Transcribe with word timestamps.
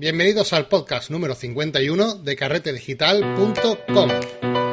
Bienvenidos 0.00 0.52
al 0.52 0.68
podcast 0.68 1.10
número 1.10 1.34
51 1.34 2.18
de 2.18 2.36
carretedigital.com. 2.36 4.67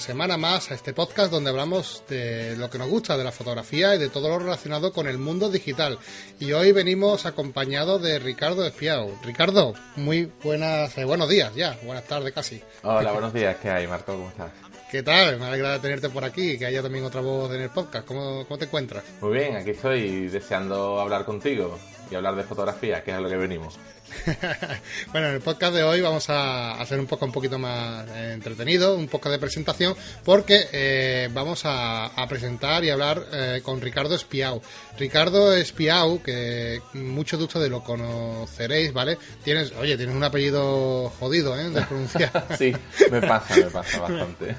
semana 0.00 0.38
más 0.38 0.70
a 0.70 0.74
este 0.74 0.94
podcast 0.94 1.30
donde 1.30 1.50
hablamos 1.50 2.02
de 2.08 2.56
lo 2.56 2.70
que 2.70 2.78
nos 2.78 2.88
gusta 2.88 3.16
de 3.18 3.24
la 3.24 3.32
fotografía 3.32 3.94
y 3.94 3.98
de 3.98 4.08
todo 4.08 4.28
lo 4.28 4.38
relacionado 4.38 4.92
con 4.92 5.06
el 5.06 5.18
mundo 5.18 5.50
digital. 5.50 5.98
Y 6.40 6.52
hoy 6.52 6.72
venimos 6.72 7.26
acompañados 7.26 8.02
de 8.02 8.18
Ricardo 8.18 8.66
Espiao. 8.66 9.12
Ricardo, 9.22 9.74
muy 9.96 10.32
buenas, 10.42 10.96
eh, 10.96 11.04
buenos 11.04 11.28
días 11.28 11.54
ya, 11.54 11.78
buenas 11.84 12.04
tardes 12.04 12.32
casi. 12.32 12.62
Hola, 12.82 13.12
buenos 13.12 13.34
días, 13.34 13.56
¿qué 13.62 13.70
hay, 13.70 13.86
Marco? 13.86 14.14
¿Cómo 14.14 14.30
estás? 14.30 14.50
¿Qué 14.90 15.02
tal? 15.02 15.38
Me 15.38 15.46
alegra 15.46 15.78
tenerte 15.80 16.08
por 16.08 16.24
aquí 16.24 16.52
y 16.52 16.58
que 16.58 16.66
haya 16.66 16.82
también 16.82 17.04
otra 17.04 17.20
voz 17.20 17.54
en 17.54 17.60
el 17.60 17.70
podcast. 17.70 18.06
¿Cómo, 18.06 18.44
cómo 18.48 18.58
te 18.58 18.64
encuentras? 18.64 19.04
Muy 19.20 19.34
bien, 19.34 19.54
aquí 19.54 19.70
estoy 19.70 20.28
deseando 20.28 20.98
hablar 20.98 21.24
contigo 21.24 21.78
y 22.10 22.14
hablar 22.14 22.34
de 22.36 22.42
fotografía, 22.42 23.02
que 23.02 23.10
es 23.10 23.16
a 23.16 23.20
lo 23.20 23.28
que 23.28 23.36
venimos. 23.36 23.78
bueno, 25.12 25.28
en 25.28 25.34
el 25.34 25.40
podcast 25.40 25.74
de 25.74 25.82
hoy 25.82 26.00
vamos 26.00 26.28
a 26.30 26.72
hacer 26.72 26.98
un 26.98 27.06
poco 27.06 27.24
un 27.24 27.32
poquito 27.32 27.58
más 27.58 28.08
entretenido, 28.10 28.96
un 28.96 29.06
poco 29.06 29.30
de 29.30 29.38
presentación, 29.38 29.94
porque 30.24 30.66
eh, 30.72 31.28
vamos 31.32 31.64
a, 31.64 32.06
a, 32.06 32.28
presentar 32.28 32.84
y 32.84 32.90
hablar 32.90 33.24
eh, 33.32 33.60
con 33.62 33.80
Ricardo 33.80 34.14
Espiau. 34.14 34.60
Ricardo 34.98 35.54
Espiau, 35.54 36.22
que 36.22 36.82
muchos 36.94 37.38
de 37.38 37.44
ustedes 37.44 37.70
lo 37.70 37.84
conoceréis, 37.84 38.92
¿vale? 38.92 39.18
Tienes, 39.44 39.72
oye, 39.72 39.96
tienes 39.96 40.14
un 40.14 40.24
apellido 40.24 41.10
jodido, 41.20 41.58
¿eh? 41.58 41.70
De 41.70 41.82
pronunciar. 41.82 42.46
sí, 42.58 42.74
me 43.10 43.20
pasa, 43.20 43.56
me 43.56 43.70
pasa 43.70 44.00
bastante. 44.00 44.56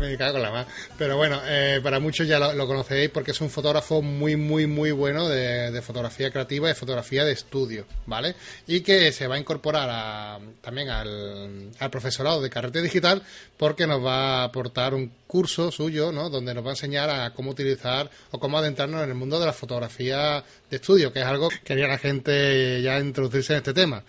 Me 0.00 0.16
cago 0.16 0.38
en 0.38 0.42
la 0.42 0.50
más. 0.50 0.66
Pero 0.96 1.18
bueno, 1.18 1.42
eh, 1.44 1.78
para 1.82 2.00
muchos 2.00 2.26
ya 2.26 2.38
lo, 2.38 2.54
lo, 2.54 2.66
conoceréis 2.66 3.10
porque 3.10 3.32
es 3.32 3.40
un 3.42 3.50
fotógrafo 3.50 4.00
muy, 4.00 4.34
muy, 4.34 4.66
muy 4.66 4.92
bueno 4.92 5.28
de, 5.28 5.70
de, 5.70 5.82
fotografía 5.82 6.30
creativa 6.30 6.70
y 6.70 6.74
fotografía 6.74 7.22
de 7.26 7.32
estudio, 7.32 7.84
¿vale? 8.06 8.34
Y 8.66 8.80
que 8.80 9.12
se 9.12 9.26
va 9.26 9.34
a 9.34 9.38
incorporar 9.38 9.88
a, 9.92 10.38
también 10.62 10.88
al, 10.88 11.70
al, 11.78 11.90
profesorado 11.90 12.40
de 12.40 12.48
carrete 12.48 12.80
digital 12.80 13.22
porque 13.58 13.86
nos 13.86 14.02
va 14.02 14.40
a 14.40 14.44
aportar 14.44 14.94
un 14.94 15.12
curso 15.26 15.70
suyo, 15.70 16.12
¿no? 16.12 16.30
Donde 16.30 16.54
nos 16.54 16.64
va 16.64 16.68
a 16.68 16.72
enseñar 16.72 17.10
a 17.10 17.34
cómo 17.34 17.50
utilizar 17.50 18.10
o 18.30 18.40
cómo 18.40 18.56
adentrarnos 18.56 19.02
en 19.04 19.10
el 19.10 19.14
mundo 19.14 19.38
de 19.38 19.44
la 19.44 19.52
fotografía 19.52 20.42
de 20.70 20.76
estudio, 20.76 21.12
que 21.12 21.20
es 21.20 21.26
algo 21.26 21.50
que 21.50 21.60
quería 21.60 21.86
la 21.86 21.98
gente 21.98 22.80
ya 22.80 22.98
introducirse 22.98 23.52
en 23.52 23.58
este 23.58 23.74
tema. 23.74 24.02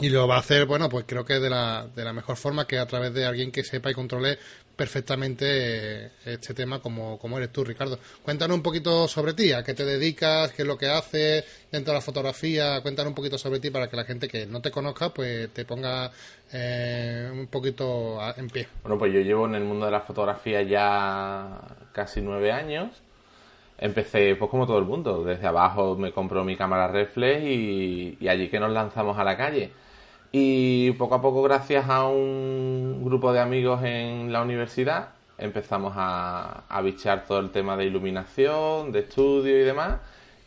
Y 0.00 0.08
lo 0.08 0.26
va 0.26 0.36
a 0.36 0.40
hacer, 0.40 0.66
bueno, 0.66 0.88
pues 0.88 1.04
creo 1.06 1.24
que 1.24 1.34
de 1.34 1.48
la, 1.48 1.86
de 1.94 2.04
la 2.04 2.12
mejor 2.12 2.36
forma, 2.36 2.66
que 2.66 2.78
a 2.78 2.86
través 2.86 3.14
de 3.14 3.24
alguien 3.24 3.52
que 3.52 3.62
sepa 3.62 3.90
y 3.92 3.94
controle 3.94 4.38
perfectamente 4.76 6.12
este 6.24 6.54
tema 6.54 6.80
como, 6.80 7.18
como 7.18 7.38
eres 7.38 7.52
tú, 7.52 7.64
Ricardo. 7.64 7.98
Cuéntanos 8.22 8.56
un 8.56 8.62
poquito 8.62 9.08
sobre 9.08 9.34
ti, 9.34 9.52
a 9.52 9.62
qué 9.62 9.74
te 9.74 9.84
dedicas, 9.84 10.52
qué 10.52 10.62
es 10.62 10.68
lo 10.68 10.76
que 10.76 10.88
haces 10.88 11.44
dentro 11.70 11.92
de 11.92 11.98
la 11.98 12.02
fotografía, 12.02 12.80
cuéntanos 12.82 13.10
un 13.10 13.14
poquito 13.14 13.38
sobre 13.38 13.60
ti 13.60 13.70
para 13.70 13.88
que 13.88 13.96
la 13.96 14.04
gente 14.04 14.28
que 14.28 14.46
no 14.46 14.60
te 14.60 14.70
conozca 14.70 15.10
pues 15.10 15.50
te 15.52 15.64
ponga 15.64 16.10
eh, 16.52 17.30
un 17.32 17.46
poquito 17.46 18.18
en 18.36 18.48
pie. 18.48 18.68
Bueno, 18.82 18.98
pues 18.98 19.12
yo 19.12 19.20
llevo 19.20 19.46
en 19.46 19.54
el 19.54 19.64
mundo 19.64 19.86
de 19.86 19.92
la 19.92 20.00
fotografía 20.00 20.62
ya 20.62 21.60
casi 21.92 22.20
nueve 22.20 22.52
años. 22.52 22.90
Empecé 23.76 24.36
pues 24.36 24.50
como 24.50 24.66
todo 24.66 24.78
el 24.78 24.84
mundo, 24.84 25.24
desde 25.24 25.46
abajo 25.46 25.96
me 25.96 26.12
compró 26.12 26.44
mi 26.44 26.56
cámara 26.56 26.88
reflex 26.88 27.42
y 27.44 28.28
allí 28.28 28.48
que 28.48 28.60
nos 28.60 28.70
lanzamos 28.70 29.18
a 29.18 29.24
la 29.24 29.36
calle. 29.36 29.72
Y 30.36 30.90
poco 30.94 31.14
a 31.14 31.22
poco, 31.22 31.44
gracias 31.44 31.88
a 31.88 32.08
un 32.08 33.04
grupo 33.04 33.32
de 33.32 33.38
amigos 33.38 33.84
en 33.84 34.32
la 34.32 34.42
universidad, 34.42 35.10
empezamos 35.38 35.92
a, 35.94 36.64
a 36.68 36.82
bichear 36.82 37.24
todo 37.24 37.38
el 37.38 37.50
tema 37.50 37.76
de 37.76 37.84
iluminación, 37.84 38.90
de 38.90 38.98
estudio 39.00 39.60
y 39.60 39.62
demás. 39.62 40.00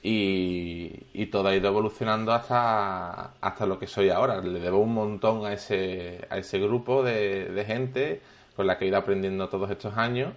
Y, 0.03 0.91
y, 1.13 1.27
todo 1.27 1.47
ha 1.47 1.55
ido 1.55 1.69
evolucionando 1.69 2.33
hasta, 2.33 3.31
hasta 3.39 3.65
lo 3.65 3.79
que 3.79 3.87
soy 3.87 4.09
ahora. 4.09 4.41
Le 4.41 4.59
debo 4.59 4.79
un 4.79 4.93
montón 4.93 5.45
a 5.45 5.53
ese, 5.53 6.19
a 6.29 6.37
ese 6.37 6.59
grupo 6.59 7.01
de, 7.01 7.45
de 7.45 7.63
gente 7.63 8.21
con 8.57 8.67
la 8.67 8.77
que 8.77 8.83
he 8.83 8.87
ido 8.89 8.97
aprendiendo 8.97 9.47
todos 9.47 9.71
estos 9.71 9.95
años. 9.95 10.33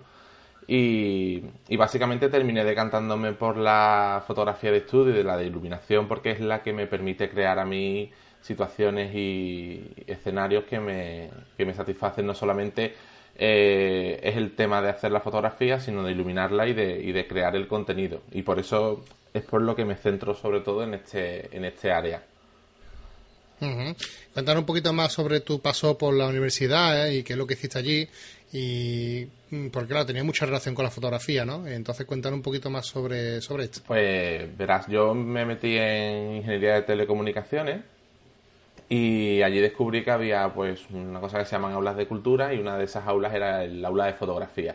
Y, 0.68 1.42
y, 1.68 1.76
básicamente 1.76 2.28
terminé 2.28 2.64
decantándome 2.64 3.32
por 3.32 3.56
la 3.56 4.22
fotografía 4.28 4.70
de 4.70 4.78
estudio 4.78 5.12
y 5.12 5.16
de 5.16 5.24
la 5.24 5.36
de 5.36 5.46
iluminación 5.46 6.06
porque 6.06 6.30
es 6.30 6.40
la 6.40 6.62
que 6.62 6.72
me 6.72 6.86
permite 6.86 7.28
crear 7.28 7.58
a 7.58 7.64
mí 7.64 8.12
situaciones 8.42 9.14
y 9.14 9.84
escenarios 10.06 10.64
que 10.64 10.80
me, 10.80 11.30
que 11.56 11.64
me 11.64 11.74
satisfacen 11.74 12.26
no 12.26 12.34
solamente 12.34 12.94
eh, 13.36 14.20
es 14.22 14.36
el 14.36 14.54
tema 14.54 14.82
de 14.82 14.90
hacer 14.90 15.12
la 15.12 15.20
fotografía, 15.20 15.80
sino 15.80 16.02
de 16.02 16.12
iluminarla 16.12 16.66
y 16.68 16.74
de, 16.74 17.00
y 17.00 17.12
de 17.12 17.26
crear 17.26 17.56
el 17.56 17.66
contenido. 17.68 18.22
Y 18.32 18.42
por 18.42 18.58
eso 18.58 19.04
es 19.32 19.42
por 19.44 19.62
lo 19.62 19.74
que 19.74 19.84
me 19.84 19.96
centro 19.96 20.34
sobre 20.34 20.60
todo 20.60 20.82
en 20.84 20.94
este, 20.94 21.54
en 21.56 21.64
este 21.64 21.90
área. 21.90 22.22
Uh 23.60 23.66
-huh. 23.66 23.96
Cuéntanos 24.32 24.60
un 24.60 24.66
poquito 24.66 24.92
más 24.92 25.12
sobre 25.12 25.40
tu 25.40 25.60
paso 25.60 25.96
por 25.96 26.14
la 26.14 26.26
universidad 26.26 27.06
¿eh? 27.08 27.18
y 27.18 27.22
qué 27.22 27.34
es 27.34 27.38
lo 27.38 27.46
que 27.46 27.54
hiciste 27.54 27.78
allí 27.78 28.08
y 28.52 29.26
porque 29.70 29.88
claro, 29.88 30.06
tenía 30.06 30.24
mucha 30.24 30.46
relación 30.46 30.74
con 30.74 30.84
la 30.84 30.90
fotografía, 30.90 31.44
¿no? 31.44 31.66
Entonces 31.66 32.06
cuéntanos 32.06 32.38
un 32.38 32.42
poquito 32.42 32.68
más 32.70 32.86
sobre, 32.86 33.40
sobre 33.40 33.64
esto. 33.64 33.80
Pues 33.86 34.56
verás, 34.56 34.86
yo 34.88 35.14
me 35.14 35.44
metí 35.44 35.76
en 35.76 36.36
ingeniería 36.36 36.74
de 36.74 36.82
telecomunicaciones 36.82 37.80
y 38.92 39.40
allí 39.42 39.60
descubrí 39.60 40.02
que 40.02 40.10
había 40.10 40.52
pues 40.52 40.90
una 40.90 41.20
cosa 41.20 41.38
que 41.38 41.44
se 41.44 41.52
llaman 41.52 41.72
aulas 41.72 41.96
de 41.96 42.08
cultura 42.08 42.52
y 42.52 42.58
una 42.58 42.76
de 42.76 42.84
esas 42.84 43.06
aulas 43.06 43.32
era 43.32 43.62
el 43.62 43.84
aula 43.84 44.06
de 44.06 44.14
fotografía. 44.14 44.74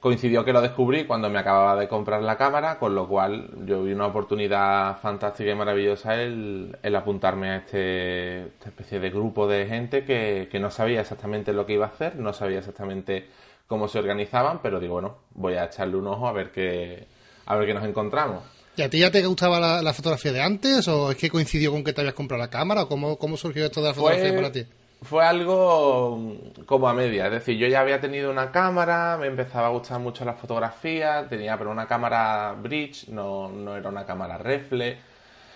Coincidió 0.00 0.44
que 0.44 0.52
lo 0.52 0.60
descubrí 0.60 1.04
cuando 1.04 1.30
me 1.30 1.38
acababa 1.38 1.76
de 1.76 1.86
comprar 1.86 2.22
la 2.22 2.36
cámara, 2.36 2.78
con 2.80 2.96
lo 2.96 3.06
cual 3.06 3.50
yo 3.66 3.84
vi 3.84 3.92
una 3.92 4.08
oportunidad 4.08 4.98
fantástica 4.98 5.52
y 5.52 5.54
maravillosa 5.54 6.20
el, 6.20 6.76
el 6.82 6.96
apuntarme 6.96 7.50
a 7.50 7.56
este, 7.58 8.46
esta 8.46 8.70
especie 8.70 8.98
de 8.98 9.10
grupo 9.10 9.46
de 9.46 9.66
gente 9.66 10.04
que, 10.04 10.48
que 10.50 10.58
no 10.58 10.70
sabía 10.72 11.00
exactamente 11.00 11.52
lo 11.52 11.66
que 11.66 11.74
iba 11.74 11.86
a 11.86 11.90
hacer, 11.90 12.16
no 12.16 12.32
sabía 12.32 12.58
exactamente 12.58 13.28
cómo 13.68 13.86
se 13.86 14.00
organizaban, 14.00 14.58
pero 14.60 14.80
digo, 14.80 14.94
bueno, 14.94 15.18
voy 15.34 15.54
a 15.54 15.66
echarle 15.66 15.96
un 15.96 16.08
ojo 16.08 16.26
a 16.26 16.32
ver 16.32 16.50
qué, 16.50 17.06
a 17.46 17.54
ver 17.54 17.66
qué 17.66 17.74
nos 17.74 17.84
encontramos. 17.84 18.42
¿Y 18.76 18.82
a 18.82 18.90
ti 18.90 18.98
ya 18.98 19.10
te 19.10 19.24
gustaba 19.24 19.60
la, 19.60 19.82
la, 19.82 19.92
fotografía 19.92 20.32
de 20.32 20.42
antes? 20.42 20.88
¿O 20.88 21.10
es 21.10 21.16
que 21.16 21.30
coincidió 21.30 21.70
con 21.70 21.84
que 21.84 21.92
te 21.92 22.00
habías 22.00 22.14
comprado 22.14 22.42
la 22.42 22.50
cámara? 22.50 22.82
¿O 22.82 22.88
cómo, 22.88 23.16
cómo 23.16 23.36
surgió 23.36 23.64
esto 23.64 23.80
de 23.80 23.88
la 23.88 23.94
fotografía 23.94 24.30
fue, 24.30 24.36
para 24.36 24.52
ti? 24.52 24.66
Fue 25.02 25.24
algo 25.24 26.36
como 26.66 26.88
a 26.88 26.94
media. 26.94 27.26
Es 27.26 27.32
decir, 27.32 27.56
yo 27.56 27.68
ya 27.68 27.80
había 27.80 28.00
tenido 28.00 28.30
una 28.30 28.50
cámara, 28.50 29.16
me 29.20 29.28
empezaba 29.28 29.68
a 29.68 29.70
gustar 29.70 30.00
mucho 30.00 30.24
la 30.24 30.34
fotografía, 30.34 31.26
tenía 31.28 31.56
pero 31.56 31.70
una 31.70 31.86
cámara 31.86 32.52
bridge, 32.60 33.08
no, 33.08 33.48
no 33.48 33.76
era 33.76 33.88
una 33.88 34.04
cámara 34.04 34.38
reflex. 34.38 34.98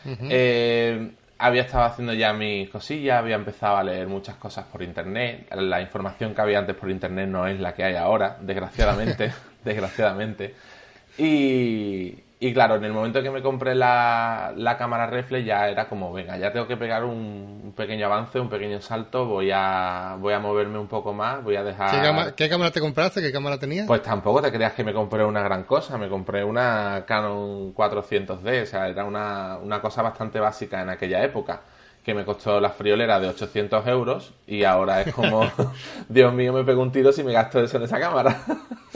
Uh 0.04 0.10
-huh. 0.10 0.28
eh, 0.30 1.10
había 1.38 1.62
estado 1.62 1.84
haciendo 1.84 2.14
ya 2.14 2.32
mis 2.32 2.68
cosillas, 2.68 3.18
había 3.18 3.36
empezado 3.36 3.76
a 3.76 3.82
leer 3.82 4.06
muchas 4.06 4.36
cosas 4.36 4.64
por 4.66 4.82
internet. 4.82 5.48
La 5.54 5.80
información 5.80 6.34
que 6.34 6.40
había 6.40 6.58
antes 6.58 6.76
por 6.76 6.90
internet 6.90 7.28
no 7.28 7.46
es 7.46 7.58
la 7.58 7.74
que 7.74 7.82
hay 7.82 7.96
ahora, 7.96 8.36
desgraciadamente. 8.40 9.32
desgraciadamente. 9.64 10.54
Y, 11.16 12.14
y 12.40 12.52
claro, 12.52 12.76
en 12.76 12.84
el 12.84 12.92
momento 12.92 13.20
que 13.20 13.30
me 13.30 13.42
compré 13.42 13.74
la, 13.74 14.52
la 14.56 14.78
cámara 14.78 15.06
reflex 15.06 15.44
ya 15.44 15.68
era 15.68 15.88
como, 15.88 16.12
venga, 16.12 16.36
ya 16.38 16.52
tengo 16.52 16.68
que 16.68 16.76
pegar 16.76 17.02
un, 17.04 17.62
un, 17.64 17.72
pequeño 17.76 18.06
avance, 18.06 18.38
un 18.38 18.48
pequeño 18.48 18.80
salto, 18.80 19.26
voy 19.26 19.50
a, 19.52 20.16
voy 20.20 20.34
a 20.34 20.38
moverme 20.38 20.78
un 20.78 20.86
poco 20.86 21.12
más, 21.12 21.42
voy 21.42 21.56
a 21.56 21.64
dejar... 21.64 21.90
¿Qué, 21.90 22.00
cámara, 22.00 22.34
¿Qué 22.36 22.48
cámara 22.48 22.70
te 22.70 22.80
compraste? 22.80 23.20
¿Qué 23.20 23.32
cámara 23.32 23.58
tenías? 23.58 23.88
Pues 23.88 24.02
tampoco 24.02 24.40
te 24.40 24.52
creas 24.52 24.72
que 24.74 24.84
me 24.84 24.92
compré 24.92 25.24
una 25.24 25.42
gran 25.42 25.64
cosa, 25.64 25.98
me 25.98 26.08
compré 26.08 26.44
una 26.44 27.04
Canon 27.06 27.74
400D, 27.74 28.62
o 28.62 28.66
sea, 28.66 28.88
era 28.88 29.04
una, 29.04 29.58
una 29.58 29.80
cosa 29.80 30.02
bastante 30.02 30.38
básica 30.38 30.80
en 30.80 30.90
aquella 30.90 31.24
época 31.24 31.62
que 32.04 32.14
me 32.14 32.24
costó 32.24 32.58
la 32.58 32.70
friolera 32.70 33.20
de 33.20 33.28
800 33.28 33.86
euros 33.86 34.32
y 34.46 34.64
ahora 34.64 35.02
es 35.02 35.12
como, 35.12 35.42
Dios 36.08 36.32
mío, 36.32 36.52
me 36.52 36.64
pego 36.64 36.82
un 36.82 36.92
tiro 36.92 37.12
si 37.12 37.22
me 37.22 37.32
gasto 37.32 37.60
eso 37.60 37.76
en 37.76 37.82
esa 37.82 37.98
cámara. 37.98 38.40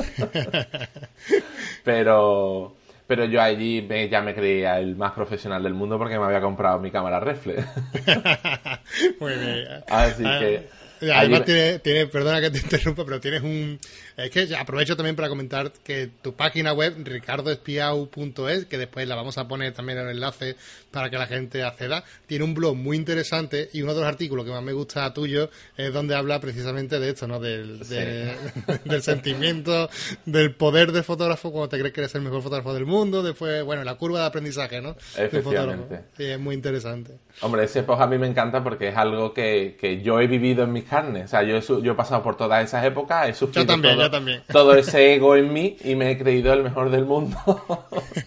Pero 1.85 2.77
pero 3.13 3.27
yo 3.27 3.43
allí 3.43 3.83
me, 3.87 4.09
ya 4.09 4.23
me 4.23 4.35
creía 4.35 4.79
el 4.79 4.97
más 4.97 5.13
profesional 5.13 5.63
del 5.63 5.75
mundo 5.75 5.99
porque 5.99 6.19
me 6.19 6.25
había 6.25 6.41
comprado 6.41 6.79
mi 6.79 6.91
cámara 6.91 7.21
reflex. 7.21 7.63
Muy 9.21 9.35
bien. 9.35 9.67
Así 9.87 10.23
que... 10.23 10.82
Además, 11.11 11.45
tiene, 11.45 11.79
tiene, 11.79 12.07
perdona 12.07 12.41
que 12.41 12.51
te 12.51 12.59
interrumpa, 12.63 13.05
pero 13.05 13.21
tienes 13.21 13.43
un. 13.43 13.79
Es 14.17 14.31
que 14.31 14.55
aprovecho 14.55 14.97
también 14.97 15.17
para 15.17 15.29
comentar 15.29 15.73
que 15.85 16.11
tu 16.23 16.35
página 16.35 16.73
web, 16.73 16.95
ricardoespiau.es, 17.03 18.67
que 18.67 18.79
después 18.79 19.09
la 19.09 19.15
vamos 19.15 19.39
a 19.39 19.49
poner 19.49 19.73
también 19.73 19.99
en 19.99 20.09
el 20.09 20.17
enlace 20.17 20.57
para 20.91 21.11
que 21.11 21.17
la 21.17 21.27
gente 21.27 21.63
acceda, 21.63 22.05
tiene 22.27 22.45
un 22.45 22.55
blog 22.55 22.77
muy 22.77 22.97
interesante 22.97 23.71
y 23.73 23.83
uno 23.83 23.95
de 23.95 24.01
los 24.01 24.09
artículos 24.09 24.45
que 24.45 24.53
más 24.53 24.63
me 24.63 24.73
gusta 24.73 25.13
tuyo 25.13 25.51
es 25.77 25.93
donde 25.93 26.15
habla 26.15 26.39
precisamente 26.41 27.01
de 27.01 27.11
esto, 27.11 27.27
¿no? 27.27 27.41
Del, 27.41 27.85
sí. 27.85 27.95
de, 27.95 28.37
del 28.85 29.03
sentimiento, 29.03 29.89
del 30.27 30.55
poder 30.55 30.93
de 30.93 31.03
fotógrafo 31.03 31.51
cuando 31.51 31.69
te 31.71 31.79
crees 31.79 31.95
que 31.95 32.01
eres 32.03 32.15
el 32.15 32.23
mejor 32.23 32.43
fotógrafo 32.43 32.75
del 32.75 32.87
mundo, 32.87 33.23
después, 33.23 33.65
bueno, 33.65 33.83
la 33.85 33.95
curva 33.95 34.21
de 34.21 34.27
aprendizaje, 34.27 34.81
¿no? 34.81 34.97
Efectivamente. 35.17 36.05
Sí, 36.17 36.25
es 36.25 36.39
muy 36.39 36.55
interesante. 36.55 37.15
Hombre, 37.41 37.65
ese 37.65 37.83
post 37.83 38.03
a 38.03 38.07
mí 38.07 38.19
me 38.19 38.27
encanta 38.27 38.63
porque 38.63 38.89
es 38.89 38.97
algo 38.97 39.33
que, 39.33 39.77
que 39.81 40.03
yo 40.03 40.21
he 40.21 40.27
vivido 40.27 40.65
en 40.65 40.73
mis 40.73 40.85
carne. 40.93 41.25
O 41.25 41.29
sea, 41.29 41.43
yo, 41.43 41.57
he 41.57 41.63
yo 41.83 41.93
he 41.93 41.95
pasado 41.95 42.23
por 42.23 42.37
todas 42.37 42.63
esas 42.63 42.85
épocas, 42.85 43.27
he 43.27 43.33
sufrido 43.33 43.67
también, 43.67 43.95
todo, 43.95 44.05
yo 44.05 44.11
también. 44.11 44.43
todo 44.53 44.75
ese 44.75 45.15
ego 45.15 45.37
en 45.37 45.51
mí 45.51 45.79
y 45.83 45.95
me 45.95 46.11
he 46.11 46.19
creído 46.19 46.53
el 46.53 46.63
mejor 46.63 46.91
del 46.91 47.07
mundo. 47.07 47.39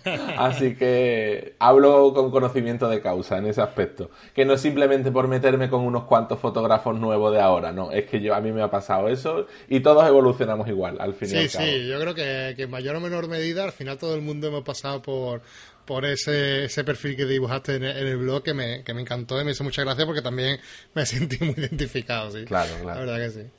Así 0.37 0.75
que 0.75 1.53
hablo 1.59 2.11
con 2.15 2.31
conocimiento 2.31 2.89
de 2.89 3.01
causa 3.01 3.37
en 3.37 3.45
ese 3.45 3.61
aspecto. 3.61 4.09
Que 4.33 4.45
no 4.45 4.53
es 4.53 4.61
simplemente 4.61 5.11
por 5.11 5.27
meterme 5.27 5.69
con 5.69 5.81
unos 5.81 6.05
cuantos 6.05 6.39
fotógrafos 6.39 6.99
nuevos 6.99 7.31
de 7.31 7.39
ahora, 7.39 7.71
no. 7.71 7.91
Es 7.91 8.05
que 8.05 8.19
yo 8.19 8.33
a 8.33 8.41
mí 8.41 8.51
me 8.51 8.63
ha 8.63 8.71
pasado 8.71 9.09
eso 9.09 9.45
y 9.69 9.81
todos 9.81 10.07
evolucionamos 10.07 10.67
igual, 10.67 10.97
al 10.99 11.13
final. 11.13 11.47
Sí, 11.47 11.57
sí, 11.57 11.87
yo 11.87 11.99
creo 11.99 12.15
que, 12.15 12.53
que 12.57 12.63
en 12.63 12.71
mayor 12.71 12.95
o 12.95 12.99
menor 12.99 13.27
medida, 13.27 13.63
al 13.63 13.73
final 13.73 13.99
todo 13.99 14.15
el 14.15 14.21
mundo 14.21 14.47
hemos 14.47 14.63
pasado 14.63 15.03
por 15.03 15.41
por 15.85 16.05
ese, 16.05 16.65
ese 16.65 16.83
perfil 16.83 17.15
que 17.15 17.25
dibujaste 17.25 17.75
en 17.75 17.83
el, 17.83 18.17
blog 18.17 18.43
que 18.43 18.53
me, 18.53 18.83
que 18.83 18.93
me 18.93 19.01
encantó 19.01 19.39
y 19.39 19.45
me 19.45 19.51
hizo 19.51 19.63
mucha 19.63 19.83
gracia 19.83 20.05
porque 20.05 20.21
también 20.21 20.59
me 20.93 21.05
sentí 21.05 21.43
muy 21.43 21.55
identificado, 21.57 22.31
sí. 22.31 22.45
Claro, 22.45 22.71
claro. 22.81 23.05
La 23.05 23.11
verdad 23.11 23.27
que 23.27 23.43
sí. 23.43 23.49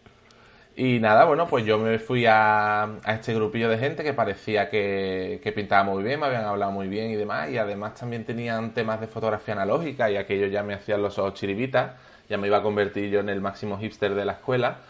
Y 0.79 1.01
nada, 1.01 1.25
bueno, 1.25 1.49
pues 1.49 1.65
yo 1.65 1.79
me 1.79 1.99
fui 1.99 2.27
a, 2.27 2.83
a 2.83 3.15
este 3.15 3.33
grupillo 3.33 3.71
de 3.71 3.79
gente 3.79 4.05
que 4.05 4.13
parecía 4.13 4.69
que, 4.69 5.41
que, 5.43 5.51
pintaba 5.53 5.85
muy 5.85 6.03
bien, 6.03 6.21
me 6.21 6.27
habían 6.27 6.45
hablado 6.45 6.71
muy 6.71 6.87
bien 6.87 7.11
y 7.11 7.15
demás, 7.15 7.49
y 7.49 7.57
además 7.57 7.95
también 7.95 8.27
tenían 8.27 8.75
temas 8.75 9.01
de 9.01 9.07
fotografía 9.07 9.55
analógica 9.55 10.11
y 10.11 10.19
aquello 10.19 10.49
ya 10.49 10.63
me 10.63 10.75
hacían 10.75 11.01
los 11.01 11.19
ojos 11.19 11.33
chiribitas, 11.33 11.93
ya 12.29 12.37
me 12.37 12.49
iba 12.49 12.59
a 12.59 12.63
convertir 12.63 13.09
yo 13.09 13.21
en 13.21 13.31
el 13.31 13.41
máximo 13.41 13.79
hipster 13.79 14.15
de 14.15 14.27
la 14.27 14.33
escuela. 14.33 14.81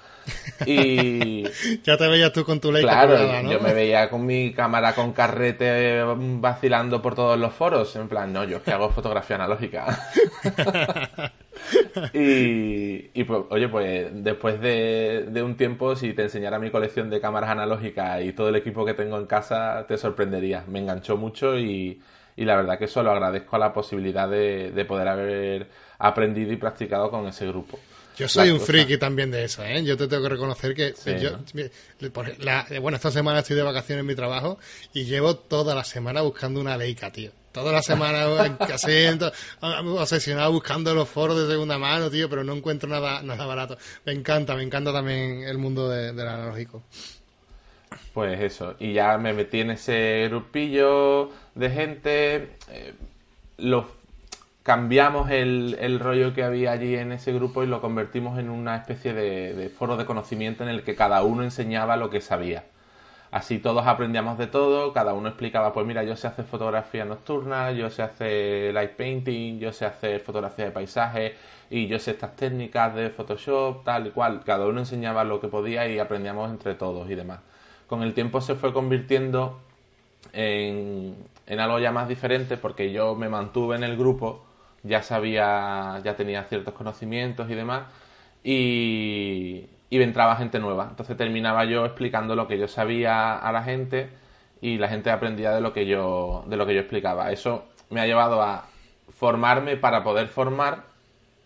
Y. 0.66 1.44
ya 1.84 1.96
te 1.96 2.08
veías 2.08 2.32
tú 2.32 2.44
con 2.44 2.60
tu 2.60 2.72
ley 2.72 2.82
Claro, 2.82 3.16
yo 3.42 3.60
me 3.60 3.72
veía 3.72 4.08
con 4.08 4.26
mi 4.26 4.52
cámara 4.52 4.94
con 4.94 5.12
carrete 5.12 6.02
vacilando 6.04 7.02
por 7.02 7.14
todos 7.14 7.38
los 7.38 7.52
foros. 7.52 7.94
En 7.96 8.08
plan, 8.08 8.32
no, 8.32 8.44
yo 8.44 8.58
es 8.58 8.62
que 8.62 8.72
hago 8.72 8.90
fotografía 8.90 9.36
analógica. 9.36 9.98
y, 12.12 13.10
y 13.18 13.24
pues, 13.24 13.44
oye, 13.50 13.68
pues 13.68 14.08
después 14.12 14.60
de, 14.60 15.26
de, 15.28 15.42
un 15.42 15.56
tiempo, 15.56 15.96
si 15.96 16.12
te 16.12 16.22
enseñara 16.22 16.58
mi 16.58 16.70
colección 16.70 17.10
de 17.10 17.20
cámaras 17.20 17.50
analógicas 17.50 18.22
y 18.22 18.32
todo 18.32 18.48
el 18.48 18.56
equipo 18.56 18.84
que 18.84 18.94
tengo 18.94 19.18
en 19.18 19.26
casa, 19.26 19.84
te 19.86 19.96
sorprendería. 19.96 20.64
Me 20.68 20.78
enganchó 20.78 21.16
mucho 21.16 21.58
y, 21.58 22.00
y 22.36 22.44
la 22.44 22.56
verdad 22.56 22.78
que 22.78 22.84
eso 22.86 23.02
lo 23.02 23.10
agradezco 23.10 23.56
a 23.56 23.58
la 23.58 23.72
posibilidad 23.72 24.28
de, 24.28 24.70
de 24.70 24.84
poder 24.84 25.08
haber 25.08 25.68
aprendido 25.98 26.52
y 26.52 26.56
practicado 26.56 27.10
con 27.10 27.26
ese 27.26 27.46
grupo. 27.46 27.78
Yo 28.16 28.28
soy 28.28 28.50
un 28.50 28.60
friki 28.60 28.98
también 28.98 29.30
de 29.30 29.44
eso, 29.44 29.62
¿eh? 29.64 29.82
Yo 29.84 29.96
te 29.96 30.08
tengo 30.08 30.22
que 30.22 30.28
reconocer 30.30 30.74
que 30.74 30.94
yo, 31.20 31.38
bueno, 32.80 32.96
esta 32.96 33.10
semana 33.10 33.40
estoy 33.40 33.56
de 33.56 33.62
vacaciones 33.62 34.00
en 34.00 34.06
mi 34.06 34.14
trabajo 34.14 34.58
y 34.94 35.04
llevo 35.04 35.36
toda 35.36 35.74
la 35.74 35.84
semana 35.84 36.22
buscando 36.22 36.60
una 36.60 36.76
Leica, 36.76 37.10
tío. 37.12 37.30
Toda 37.52 37.72
la 37.72 37.82
semana 37.82 38.58
casi 38.58 39.06
obsesionado 39.60 40.52
buscando 40.52 40.94
los 40.94 41.08
foros 41.08 41.40
de 41.40 41.50
segunda 41.50 41.78
mano, 41.78 42.10
tío, 42.10 42.28
pero 42.28 42.44
no 42.44 42.54
encuentro 42.54 42.88
nada, 42.88 43.22
nada 43.22 43.46
barato. 43.46 43.78
Me 44.04 44.12
encanta, 44.12 44.54
me 44.54 44.62
encanta 44.62 44.92
también 44.92 45.42
el 45.42 45.56
mundo 45.56 45.88
del 45.88 46.20
analógico. 46.20 46.82
Pues 48.12 48.40
eso, 48.40 48.76
y 48.78 48.92
ya 48.92 49.16
me 49.18 49.32
metí 49.32 49.60
en 49.60 49.70
ese 49.70 50.26
grupillo 50.28 51.30
de 51.54 51.70
gente. 51.70 52.56
Eh, 52.70 52.94
los 53.58 53.86
cambiamos 54.66 55.30
el, 55.30 55.76
el, 55.78 56.00
rollo 56.00 56.34
que 56.34 56.42
había 56.42 56.72
allí 56.72 56.96
en 56.96 57.12
ese 57.12 57.32
grupo 57.32 57.62
y 57.62 57.68
lo 57.68 57.80
convertimos 57.80 58.36
en 58.36 58.50
una 58.50 58.74
especie 58.74 59.14
de, 59.14 59.68
foro 59.68 59.96
de 59.96 60.04
conocimiento 60.04 60.64
en 60.64 60.70
el 60.70 60.82
que 60.82 60.96
cada 60.96 61.22
uno 61.22 61.44
enseñaba 61.44 61.96
lo 61.96 62.10
que 62.10 62.20
sabía. 62.20 62.64
Así 63.30 63.60
todos 63.60 63.86
aprendíamos 63.86 64.38
de 64.38 64.48
todo, 64.48 64.92
cada 64.92 65.14
uno 65.14 65.28
explicaba, 65.28 65.72
pues 65.72 65.86
mira, 65.86 66.02
yo 66.02 66.16
sé 66.16 66.26
hacer 66.26 66.46
fotografía 66.46 67.04
nocturna, 67.04 67.70
yo 67.70 67.90
sé 67.90 68.02
hacer 68.02 68.74
light 68.74 68.96
painting, 68.96 69.60
yo 69.60 69.72
sé 69.72 69.86
hacer 69.86 70.18
fotografía 70.18 70.64
de 70.64 70.70
paisaje 70.72 71.36
y 71.70 71.86
yo 71.86 72.00
sé 72.00 72.10
estas 72.10 72.34
técnicas 72.34 72.92
de 72.96 73.10
Photoshop, 73.10 73.84
tal 73.84 74.08
y 74.08 74.10
cual. 74.10 74.42
Cada 74.44 74.66
uno 74.66 74.80
enseñaba 74.80 75.22
lo 75.22 75.40
que 75.40 75.46
podía 75.46 75.86
y 75.86 76.00
aprendíamos 76.00 76.50
entre 76.50 76.74
todos 76.74 77.08
y 77.08 77.14
demás. 77.14 77.38
Con 77.86 78.02
el 78.02 78.14
tiempo 78.14 78.40
se 78.40 78.56
fue 78.56 78.72
convirtiendo 78.72 79.60
en, 80.32 81.14
en 81.46 81.60
algo 81.60 81.78
ya 81.78 81.92
más 81.92 82.08
diferente 82.08 82.56
porque 82.56 82.90
yo 82.90 83.14
me 83.14 83.28
mantuve 83.28 83.76
en 83.76 83.84
el 83.84 83.96
grupo 83.96 84.45
ya 84.86 85.02
sabía, 85.02 86.00
ya 86.04 86.16
tenía 86.16 86.44
ciertos 86.44 86.74
conocimientos 86.74 87.50
y 87.50 87.54
demás, 87.54 87.84
y, 88.42 89.66
y 89.90 90.02
entraba 90.02 90.36
gente 90.36 90.58
nueva. 90.58 90.88
Entonces 90.90 91.16
terminaba 91.16 91.64
yo 91.64 91.84
explicando 91.84 92.34
lo 92.36 92.48
que 92.48 92.58
yo 92.58 92.68
sabía 92.68 93.36
a 93.38 93.52
la 93.52 93.62
gente 93.62 94.10
y 94.60 94.78
la 94.78 94.88
gente 94.88 95.10
aprendía 95.10 95.52
de 95.52 95.60
lo 95.60 95.72
que 95.72 95.86
yo, 95.86 96.44
de 96.46 96.56
lo 96.56 96.66
que 96.66 96.74
yo 96.74 96.80
explicaba. 96.80 97.30
Eso 97.32 97.66
me 97.90 98.00
ha 98.00 98.06
llevado 98.06 98.42
a 98.42 98.66
formarme 99.10 99.76
para 99.76 100.02
poder 100.02 100.28
formar 100.28 100.84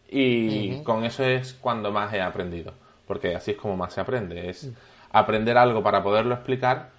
y 0.08 0.82
con 0.82 1.04
eso 1.04 1.24
es 1.24 1.54
cuando 1.54 1.92
más 1.92 2.12
he 2.12 2.20
aprendido, 2.20 2.74
porque 3.06 3.36
así 3.36 3.52
es 3.52 3.56
como 3.56 3.76
más 3.76 3.94
se 3.94 4.00
aprende, 4.00 4.50
es 4.50 4.70
aprender 5.12 5.56
algo 5.56 5.82
para 5.82 6.02
poderlo 6.02 6.34
explicar 6.34 6.90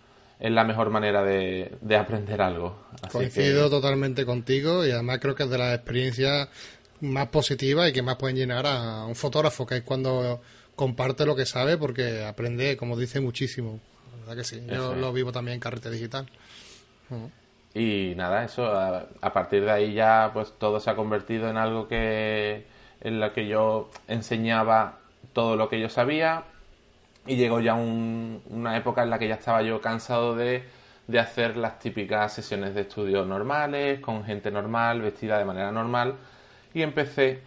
es 0.42 0.52
la 0.52 0.64
mejor 0.64 0.90
manera 0.90 1.24
de, 1.24 1.72
aprender 1.96 2.42
algo. 2.42 2.76
Coincido 3.12 3.70
totalmente 3.70 4.26
contigo 4.26 4.86
y 4.86 4.92
además 4.92 5.20
creo 5.20 5.36
que 5.36 5.44
es 5.44 5.50
de 5.50 5.58
las 5.60 5.76
experiencias 5.76 6.50
más 7.00 7.28
positivas 7.28 7.90
y 7.90 7.94
que 7.94 8.02
más 8.02 8.16
pueden 8.16 8.36
llenar 8.36 8.66
a 8.66 9.06
un 9.06 9.16
fotógrafo, 9.16 9.68
que 9.68 9.78
es 9.78 9.84
cuando 9.84 10.42
comparte 10.76 11.28
lo 11.28 11.36
que 11.36 11.46
sabe 11.46 11.78
porque 11.78 12.26
aprende, 12.26 12.76
como 12.76 12.98
dice, 12.98 13.22
muchísimo. 13.22 13.80
La 14.12 14.18
verdad 14.18 14.36
que 14.38 14.44
sí, 14.44 14.64
yo 14.68 14.96
lo 14.96 15.14
vivo 15.14 15.32
también 15.32 15.56
en 15.56 15.62
carrete 15.62 15.92
digital. 15.92 16.28
Y 17.76 18.14
nada, 18.16 18.44
eso, 18.44 18.66
a, 18.66 19.06
a, 19.22 19.34
partir 19.34 19.64
de 19.64 19.72
ahí 19.72 19.94
ya 19.94 20.32
pues 20.34 20.54
todo 20.58 20.80
se 20.80 20.90
ha 20.90 20.96
convertido 20.96 21.50
en 21.50 21.58
algo 21.58 21.88
que 21.88 22.66
en 23.02 23.20
lo 23.20 23.32
que 23.32 23.48
yo 23.48 23.92
enseñaba 24.08 24.98
todo 25.34 25.56
lo 25.56 25.70
que 25.70 25.80
yo 25.80 25.88
sabía, 25.88 26.46
y 27.26 27.36
llegó 27.36 27.60
ya 27.60 27.76
una 27.76 28.78
época 28.78 29.04
en 29.04 29.10
la 29.10 29.20
que 29.20 29.28
ya 29.28 29.36
estaba 29.36 29.62
yo 29.62 29.80
cansado 29.80 30.36
de, 30.36 30.64
de, 31.08 31.20
hacer 31.20 31.58
las 31.58 31.80
típicas 31.80 32.34
sesiones 32.34 32.74
de 32.74 32.82
estudio 32.82 33.26
normales, 33.26 34.00
con 34.00 34.24
gente 34.24 34.50
normal, 34.52 35.02
vestida 35.02 35.38
de 35.38 35.46
manera 35.46 35.72
normal, 35.72 36.16
y 36.74 36.82
empecé 36.82 37.42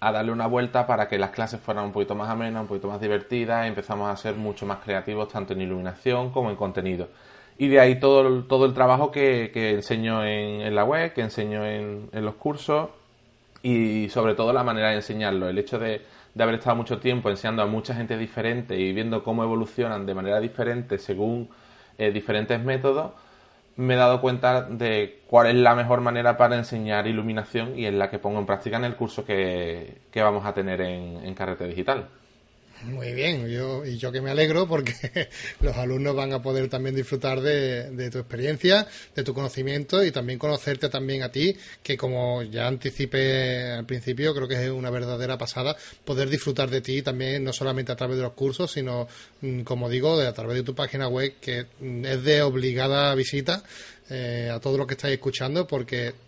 a 0.00 0.12
darle 0.12 0.32
una 0.32 0.46
vuelta 0.46 0.86
para 0.86 1.08
que 1.08 1.18
las 1.18 1.30
clases 1.30 1.60
fueran 1.60 1.84
un 1.86 1.92
poquito 1.92 2.14
más 2.14 2.30
amenas, 2.30 2.62
un 2.62 2.68
poquito 2.68 2.88
más 2.88 3.00
divertidas, 3.00 3.66
y 3.66 3.68
empezamos 3.68 4.10
a 4.10 4.16
ser 4.16 4.36
mucho 4.36 4.64
más 4.64 4.78
creativos 4.78 5.28
tanto 5.28 5.52
en 5.52 5.62
iluminación 5.62 6.30
como 6.30 6.50
en 6.50 6.56
contenido. 6.56 7.08
Y 7.58 7.68
de 7.68 7.80
ahí 7.80 7.98
todo 7.98 8.26
el, 8.26 8.46
todo 8.46 8.66
el 8.66 8.74
trabajo 8.74 9.10
que, 9.10 9.50
que 9.52 9.70
enseño 9.70 10.24
en, 10.24 10.60
en, 10.62 10.74
la 10.74 10.84
web, 10.84 11.12
que 11.12 11.22
enseño 11.22 11.66
en, 11.66 12.08
en 12.12 12.24
los 12.24 12.36
cursos, 12.36 12.90
y 13.62 14.08
sobre 14.10 14.34
todo 14.34 14.52
la 14.52 14.62
manera 14.62 14.90
de 14.90 14.96
enseñarlo, 14.96 15.48
el 15.48 15.58
hecho 15.58 15.78
de 15.78 16.02
de 16.38 16.44
haber 16.44 16.54
estado 16.54 16.76
mucho 16.76 17.00
tiempo 17.00 17.28
enseñando 17.30 17.62
a 17.62 17.66
mucha 17.66 17.94
gente 17.94 18.16
diferente 18.16 18.78
y 18.78 18.92
viendo 18.92 19.24
cómo 19.24 19.42
evolucionan 19.42 20.06
de 20.06 20.14
manera 20.14 20.38
diferente 20.38 20.96
según 20.98 21.50
eh, 21.98 22.12
diferentes 22.12 22.62
métodos, 22.62 23.12
me 23.74 23.94
he 23.94 23.96
dado 23.96 24.20
cuenta 24.20 24.62
de 24.62 25.22
cuál 25.26 25.48
es 25.48 25.56
la 25.56 25.74
mejor 25.74 26.00
manera 26.00 26.36
para 26.36 26.54
enseñar 26.56 27.08
iluminación 27.08 27.76
y 27.76 27.86
es 27.86 27.94
la 27.94 28.08
que 28.08 28.20
pongo 28.20 28.38
en 28.38 28.46
práctica 28.46 28.76
en 28.76 28.84
el 28.84 28.94
curso 28.94 29.24
que, 29.24 30.02
que 30.12 30.22
vamos 30.22 30.46
a 30.46 30.54
tener 30.54 30.80
en, 30.80 31.24
en 31.24 31.34
Carrete 31.34 31.66
Digital. 31.66 32.08
Muy 32.84 33.12
bien, 33.12 33.48
yo, 33.48 33.84
y 33.84 33.98
yo 33.98 34.12
que 34.12 34.20
me 34.20 34.30
alegro 34.30 34.68
porque 34.68 34.92
los 35.60 35.76
alumnos 35.76 36.14
van 36.14 36.32
a 36.32 36.40
poder 36.40 36.68
también 36.68 36.94
disfrutar 36.94 37.40
de, 37.40 37.90
de, 37.90 38.08
tu 38.08 38.18
experiencia, 38.18 38.86
de 39.16 39.24
tu 39.24 39.34
conocimiento 39.34 40.04
y 40.04 40.12
también 40.12 40.38
conocerte 40.38 40.88
también 40.88 41.24
a 41.24 41.32
ti, 41.32 41.56
que 41.82 41.96
como 41.96 42.42
ya 42.44 42.68
anticipé 42.68 43.72
al 43.72 43.84
principio, 43.84 44.32
creo 44.32 44.46
que 44.46 44.64
es 44.64 44.70
una 44.70 44.90
verdadera 44.90 45.36
pasada 45.36 45.76
poder 46.04 46.28
disfrutar 46.28 46.70
de 46.70 46.80
ti 46.80 47.02
también, 47.02 47.42
no 47.42 47.52
solamente 47.52 47.90
a 47.90 47.96
través 47.96 48.16
de 48.16 48.22
los 48.22 48.34
cursos, 48.34 48.70
sino, 48.70 49.08
mm, 49.40 49.62
como 49.62 49.88
digo, 49.88 50.20
a 50.20 50.32
través 50.32 50.56
de 50.56 50.62
tu 50.62 50.74
página 50.74 51.08
web, 51.08 51.34
que 51.40 51.66
es 51.80 52.22
de 52.22 52.42
obligada 52.42 53.12
visita 53.16 53.64
eh, 54.08 54.50
a 54.52 54.60
todos 54.60 54.78
los 54.78 54.86
que 54.86 54.94
estáis 54.94 55.14
escuchando, 55.14 55.66
porque 55.66 56.14
Mm, 56.14 56.27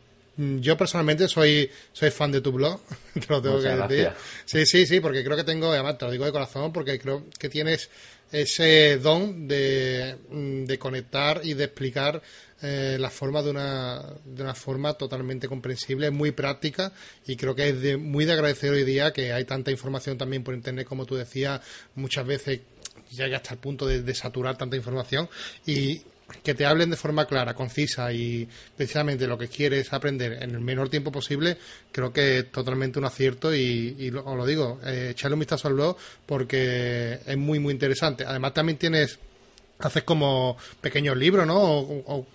yo 0.61 0.77
personalmente 0.77 1.29
soy, 1.29 1.71
soy 1.93 2.11
fan 2.11 2.33
de 2.33 2.41
tu 2.41 2.53
blog, 2.53 2.81
te 3.15 3.27
lo 3.29 3.43
tengo 3.43 3.61
que 3.61 3.69
decir. 3.69 4.13
Sí, 4.45 4.67
sí, 4.67 4.87
sí, 4.87 5.01
porque 5.01 5.25
creo 5.25 5.37
que 5.37 5.45
tengo, 5.45 5.71
además 5.71 5.99
te 5.99 6.07
lo 6.07 6.11
digo 6.11 6.25
de 6.25 6.33
corazón, 6.33 6.73
porque 6.73 6.99
creo 6.99 7.25
que 7.39 7.49
tienes 7.49 7.91
ese 8.33 8.99
don 8.99 9.49
de, 9.49 10.17
mm, 10.31 10.65
de 10.65 10.79
conectar 10.79 11.41
y 11.43 11.55
de 11.55 11.65
explicar 11.65 12.23
eh, 12.63 12.97
la 13.01 13.11
forma 13.11 13.43
de 13.43 13.51
una, 13.51 14.03
de 14.25 14.43
una 14.43 14.55
forma 14.55 14.95
totalmente 14.95 15.49
comprensible, 15.49 16.11
muy 16.11 16.31
práctica 16.31 16.93
y 17.27 17.37
creo 17.37 17.55
que 17.55 17.71
es 17.71 17.81
de, 17.81 17.97
muy 17.97 18.25
de 18.25 18.33
agradecer 18.33 18.71
hoy 18.71 18.85
día 18.85 19.13
que 19.13 19.33
hay 19.33 19.45
tanta 19.45 19.71
información 19.71 20.19
también 20.19 20.45
por 20.45 20.55
internet 20.55 20.87
como 20.87 21.07
tú 21.07 21.17
decías, 21.17 21.61
muchas 21.95 22.27
veces 22.27 22.61
ya 23.11 23.25
hasta 23.35 23.55
el 23.55 23.61
punto 23.61 23.87
de, 23.87 24.03
de 24.03 24.15
saturar 24.15 24.57
tanta 24.57 24.77
información 24.77 25.29
y, 25.67 26.03
que 26.43 26.55
te 26.55 26.67
hablen 26.67 26.91
de 26.91 26.97
forma 26.97 27.27
clara, 27.27 27.55
concisa 27.55 28.13
y 28.13 28.49
precisamente 28.77 29.27
lo 29.27 29.39
que 29.39 29.49
quieres 29.49 29.93
aprender 29.93 30.43
en 30.43 30.51
el 30.51 30.61
menor 30.61 30.89
tiempo 30.89 31.11
posible, 31.13 31.57
creo 31.93 32.13
que 32.13 32.39
es 32.39 32.53
totalmente 32.53 32.99
un 32.99 33.05
acierto 33.05 33.55
y, 33.55 34.11
os 34.11 34.37
lo 34.37 34.47
digo, 34.47 34.81
eh, 34.85 35.09
echarle 35.11 35.35
un 35.35 35.41
vistazo 35.41 35.69
al 35.69 35.75
blog 35.75 35.97
porque 36.27 37.21
es 37.27 37.37
muy, 37.37 37.59
muy 37.59 37.73
interesante. 37.73 38.25
Además 38.25 38.55
también 38.55 38.79
tienes 38.79 39.19
haces 39.83 40.03
como 40.03 40.57
pequeños 40.81 41.17
libros, 41.17 41.47
¿no? 41.47 41.87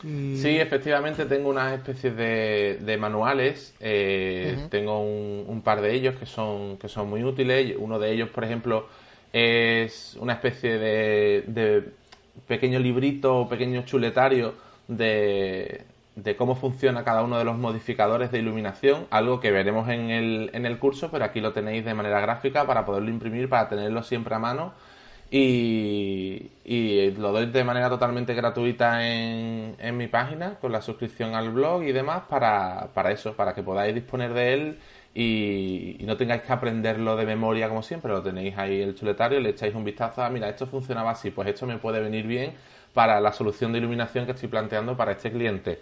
Mm. 0.03 0.35
Sí, 0.35 0.57
efectivamente 0.57 1.25
tengo 1.25 1.49
unas 1.49 1.77
especies 1.77 2.15
de, 2.15 2.97
manuales. 2.99 3.73
Eh, 3.79 4.67
tengo 4.69 5.01
un, 5.01 5.61
par 5.61 5.81
de 5.81 5.93
ellos 5.93 6.15
que 6.15 6.25
son, 6.25 6.77
que 6.77 6.87
son 6.87 7.09
muy 7.09 7.23
útiles. 7.23 7.75
Uno 7.77 7.99
de 7.99 8.11
ellos, 8.11 8.29
por 8.29 8.43
ejemplo, 8.43 8.87
es 9.31 10.15
una 10.19 10.33
especie 10.33 10.77
de, 10.77 11.43
de 11.47 11.83
pequeño 12.47 12.79
librito 12.79 13.37
o 13.37 13.49
pequeño 13.49 13.83
chuletario 13.85 14.53
de, 14.87 15.85
de 16.15 16.35
cómo 16.35 16.55
funciona 16.55 17.03
cada 17.03 17.23
uno 17.23 17.37
de 17.37 17.43
los 17.43 17.57
modificadores 17.57 18.31
de 18.31 18.39
iluminación, 18.39 19.05
algo 19.09 19.39
que 19.39 19.51
veremos 19.51 19.89
en 19.89 20.09
el, 20.09 20.49
en 20.53 20.65
el 20.65 20.79
curso, 20.79 21.11
pero 21.11 21.25
aquí 21.25 21.41
lo 21.41 21.53
tenéis 21.53 21.83
de 21.85 21.93
manera 21.93 22.19
gráfica 22.21 22.65
para 22.65 22.85
poderlo 22.85 23.09
imprimir, 23.09 23.49
para 23.49 23.67
tenerlo 23.69 24.03
siempre 24.03 24.35
a 24.35 24.39
mano. 24.39 24.73
Y, 25.31 26.51
lo 27.17 27.31
doy 27.31 27.47
de 27.47 27.63
manera 27.63 27.89
totalmente 27.89 28.33
gratuita 28.33 29.05
en, 29.07 29.75
en, 29.79 29.97
mi 29.97 30.07
página 30.07 30.55
con 30.61 30.71
la 30.71 30.81
suscripción 30.81 31.35
al 31.35 31.49
blog 31.49 31.83
y 31.83 31.91
demás 31.91 32.23
para, 32.29 32.89
para 32.93 33.11
eso, 33.11 33.33
para 33.33 33.53
que 33.53 33.63
podáis 33.63 33.93
disponer 33.95 34.33
de 34.33 34.53
él 34.53 34.79
y, 35.15 35.97
no 36.01 36.17
tengáis 36.17 36.43
que 36.43 36.53
aprenderlo 36.53 37.15
de 37.15 37.25
memoria 37.25 37.67
como 37.69 37.81
siempre, 37.81 38.11
lo 38.11 38.21
tenéis 38.21 38.57
ahí 38.57 38.81
el 38.81 38.93
chuletario, 38.95 39.39
le 39.39 39.49
echáis 39.49 39.73
un 39.73 39.83
vistazo, 39.83 40.21
a, 40.21 40.29
mira, 40.29 40.49
esto 40.49 40.67
funcionaba 40.67 41.11
así, 41.11 41.31
pues 41.31 41.47
esto 41.47 41.65
me 41.65 41.77
puede 41.77 41.99
venir 42.01 42.27
bien 42.27 42.53
para 42.93 43.19
la 43.19 43.31
solución 43.31 43.71
de 43.71 43.79
iluminación 43.79 44.25
que 44.25 44.33
estoy 44.33 44.49
planteando 44.49 44.95
para 44.95 45.13
este 45.13 45.31
cliente. 45.31 45.79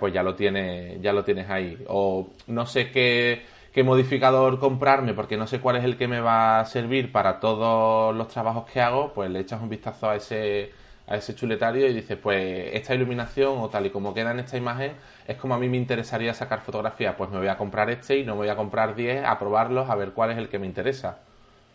Pues 0.00 0.12
ya 0.12 0.24
lo, 0.24 0.34
tiene, 0.34 0.98
ya 1.00 1.12
lo 1.12 1.22
tienes 1.22 1.48
ahí. 1.48 1.78
O 1.86 2.30
no 2.48 2.66
sé 2.66 2.90
qué 2.90 3.44
qué 3.76 3.84
modificador 3.84 4.58
comprarme 4.58 5.12
porque 5.12 5.36
no 5.36 5.46
sé 5.46 5.60
cuál 5.60 5.76
es 5.76 5.84
el 5.84 5.98
que 5.98 6.08
me 6.08 6.20
va 6.20 6.60
a 6.60 6.64
servir 6.64 7.12
para 7.12 7.40
todos 7.40 8.16
los 8.16 8.28
trabajos 8.28 8.64
que 8.72 8.80
hago, 8.80 9.12
pues 9.12 9.30
le 9.30 9.40
echas 9.40 9.60
un 9.60 9.68
vistazo 9.68 10.08
a 10.08 10.16
ese, 10.16 10.70
a 11.06 11.16
ese 11.16 11.34
chuletario 11.34 11.86
y 11.88 11.92
dices, 11.94 12.18
pues 12.18 12.70
esta 12.74 12.94
iluminación 12.94 13.58
o 13.58 13.68
tal 13.70 13.86
y 13.86 13.90
como 13.90 14.14
queda 14.14 14.32
en 14.32 14.40
esta 14.40 14.56
imagen 14.56 14.92
es 15.26 15.36
como 15.36 15.54
a 15.54 15.58
mí 15.58 15.68
me 15.68 15.76
interesaría 15.76 16.34
sacar 16.34 16.60
fotografías, 16.62 17.14
pues 17.16 17.30
me 17.30 17.38
voy 17.38 17.48
a 17.48 17.56
comprar 17.58 17.90
este 17.90 18.18
y 18.18 18.24
no 18.24 18.36
voy 18.36 18.48
a 18.48 18.56
comprar 18.56 18.94
10 18.94 19.24
a 19.24 19.38
probarlos 19.38 19.88
a 19.90 19.94
ver 19.94 20.12
cuál 20.12 20.32
es 20.32 20.38
el 20.38 20.48
que 20.48 20.58
me 20.58 20.66
interesa. 20.66 21.18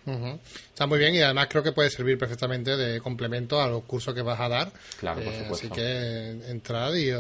Está 0.06 0.88
muy 0.88 0.98
bien 0.98 1.14
y 1.14 1.22
además 1.22 1.48
creo 1.50 1.62
que 1.62 1.74
puede 1.74 1.90
servir 1.90 2.18
perfectamente 2.18 2.76
de 2.76 3.00
complemento 3.02 3.62
a 3.62 3.68
los 3.68 3.84
cursos 3.84 4.16
que 4.16 4.22
vas 4.22 4.40
a 4.40 4.50
dar. 4.50 4.72
Claro, 5.00 5.22
por 5.22 5.34
eh, 5.34 5.48
Así 5.52 5.70
que 5.70 6.30
entrad 6.50 6.94
y 6.96 7.12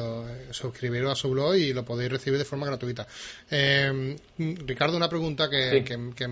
suscribiros 0.51 1.11
a 1.11 1.15
su 1.15 1.29
blog 1.29 1.55
y 1.55 1.73
lo 1.73 1.85
podéis 1.85 2.11
recibir 2.11 2.39
de 2.39 2.45
forma 2.45 2.65
gratuita. 2.65 3.07
Eh, 3.49 4.15
Ricardo, 4.37 4.97
una 4.97 5.09
pregunta 5.09 5.49
que, 5.49 5.83
que, 5.83 5.97
me, 5.97 6.13
que, 6.15 6.27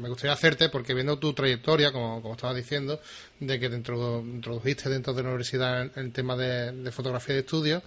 me, 0.00 0.08
gustaría 0.08 0.32
hacerte, 0.32 0.68
porque 0.68 0.92
viendo 0.92 1.18
tu 1.18 1.32
trayectoria, 1.32 1.90
como, 1.90 2.20
como 2.20 2.34
estabas 2.34 2.56
diciendo, 2.56 3.00
de 3.40 3.58
que 3.58 3.68
te 3.68 3.76
introdujiste 3.76 4.88
dentro 4.88 5.14
de 5.14 5.22
la 5.22 5.28
universidad 5.30 5.82
en 5.82 5.90
el 5.96 6.12
tema 6.12 6.36
de, 6.36 6.90
fotografía 6.92 7.34
de 7.34 7.40
estudio, 7.40 7.82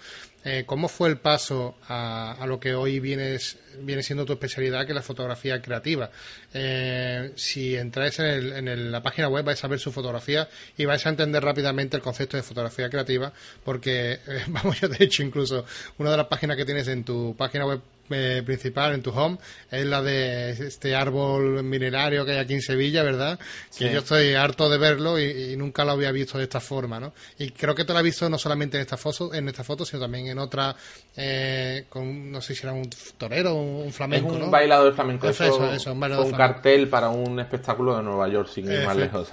eh, 0.46 0.64
¿cómo 0.68 0.88
fue 0.88 1.10
el 1.10 1.18
paso 1.18 1.76
a, 1.90 2.46
lo 2.48 2.60
que 2.60 2.76
hoy 2.76 3.00
vienes, 3.00 3.58
viene 3.80 4.04
siendo 4.04 4.26
tu 4.26 4.34
especialidad, 4.34 4.86
que 4.86 4.92
es 4.92 4.96
la 4.96 5.02
fotografía 5.02 5.60
creativa? 5.60 6.12
Eh, 6.54 7.32
si 7.36 7.76
entráis 7.76 8.20
en, 8.20 8.92
la 8.92 9.02
página 9.02 9.28
web 9.28 9.44
vais 9.44 9.64
a 9.64 9.68
ver 9.68 9.80
su 9.80 9.92
fotografía 9.92 10.48
y 10.78 10.86
vais 10.86 11.04
a 11.06 11.10
entender 11.10 11.44
rápidamente 11.44 11.98
el 11.98 12.04
concepto 12.04 12.38
de 12.38 12.44
fotografía 12.44 12.90
creativa, 12.92 13.34
porque, 13.64 14.20
vamos, 14.48 14.80
yo 14.80 14.88
de 14.88 15.04
hecho 15.04 15.24
incluso 15.24 15.66
una 15.98 16.12
de 16.12 16.18
las 16.18 16.28
páginas 16.28 16.58
que 16.58 16.66
tienes 16.66 16.88
en 16.90 17.04
tu 17.04 17.36
página 17.36 17.66
web 17.66 17.82
eh, 18.10 18.44
principal 18.46 18.94
en 18.94 19.02
tu 19.02 19.12
home 19.12 19.38
es 19.72 19.86
la 19.86 20.02
de 20.02 20.52
este 20.52 20.96
árbol 20.96 21.64
minerario 21.64 22.26
que 22.26 22.34
hay 22.34 22.38
aquí 22.38 22.54
en 22.54 22.62
Sevilla, 22.62 23.04
¿verdad? 23.04 23.40
Que 23.78 23.92
yo 23.92 24.00
estoy 24.00 24.34
harto 24.34 24.70
de 24.70 24.78
verlo 24.78 25.20
y, 25.20 25.56
nunca 25.58 25.86
lo 25.86 25.92
había 25.92 26.12
visto 26.12 26.38
de 26.38 26.44
esta 26.44 26.60
forma, 26.60 27.00
¿no? 27.00 27.14
Y 27.40 27.52
creo 27.52 27.74
que 27.74 27.86
te 27.86 27.94
lo 27.94 28.00
he 28.00 28.04
visto 28.04 28.30
no 28.30 28.38
solamente 28.38 28.78
en 28.78 28.82
esta 28.82 28.98
foto, 28.98 29.34
en 29.34 29.48
esta 29.48 29.64
foto 29.64 29.86
sino 29.86 30.02
también 30.02 30.28
en 30.28 30.40
otra, 30.40 30.76
eh, 31.16 31.86
con, 31.90 32.32
no 32.32 32.42
sé 32.42 32.56
si 32.56 32.64
era 32.64 32.74
un 32.74 32.90
torero 33.18 33.54
o 33.54 33.84
un 33.84 33.94
flamenco, 33.94 34.36
es 34.36 34.44
un 34.44 34.52
bailador 34.52 34.94
flamenco. 34.94 35.30
Eso, 35.30 35.72
eso, 35.72 35.94
un, 35.94 36.04
un 36.04 36.32
cartel 36.32 36.88
para 36.90 37.10
un 37.10 37.40
espectáculo 37.40 37.98
de 37.98 38.04
Nueva 38.04 38.28
York, 38.28 38.50
sin 38.50 38.72
ir 38.72 38.86
más 38.86 38.96
lejos. 38.96 39.30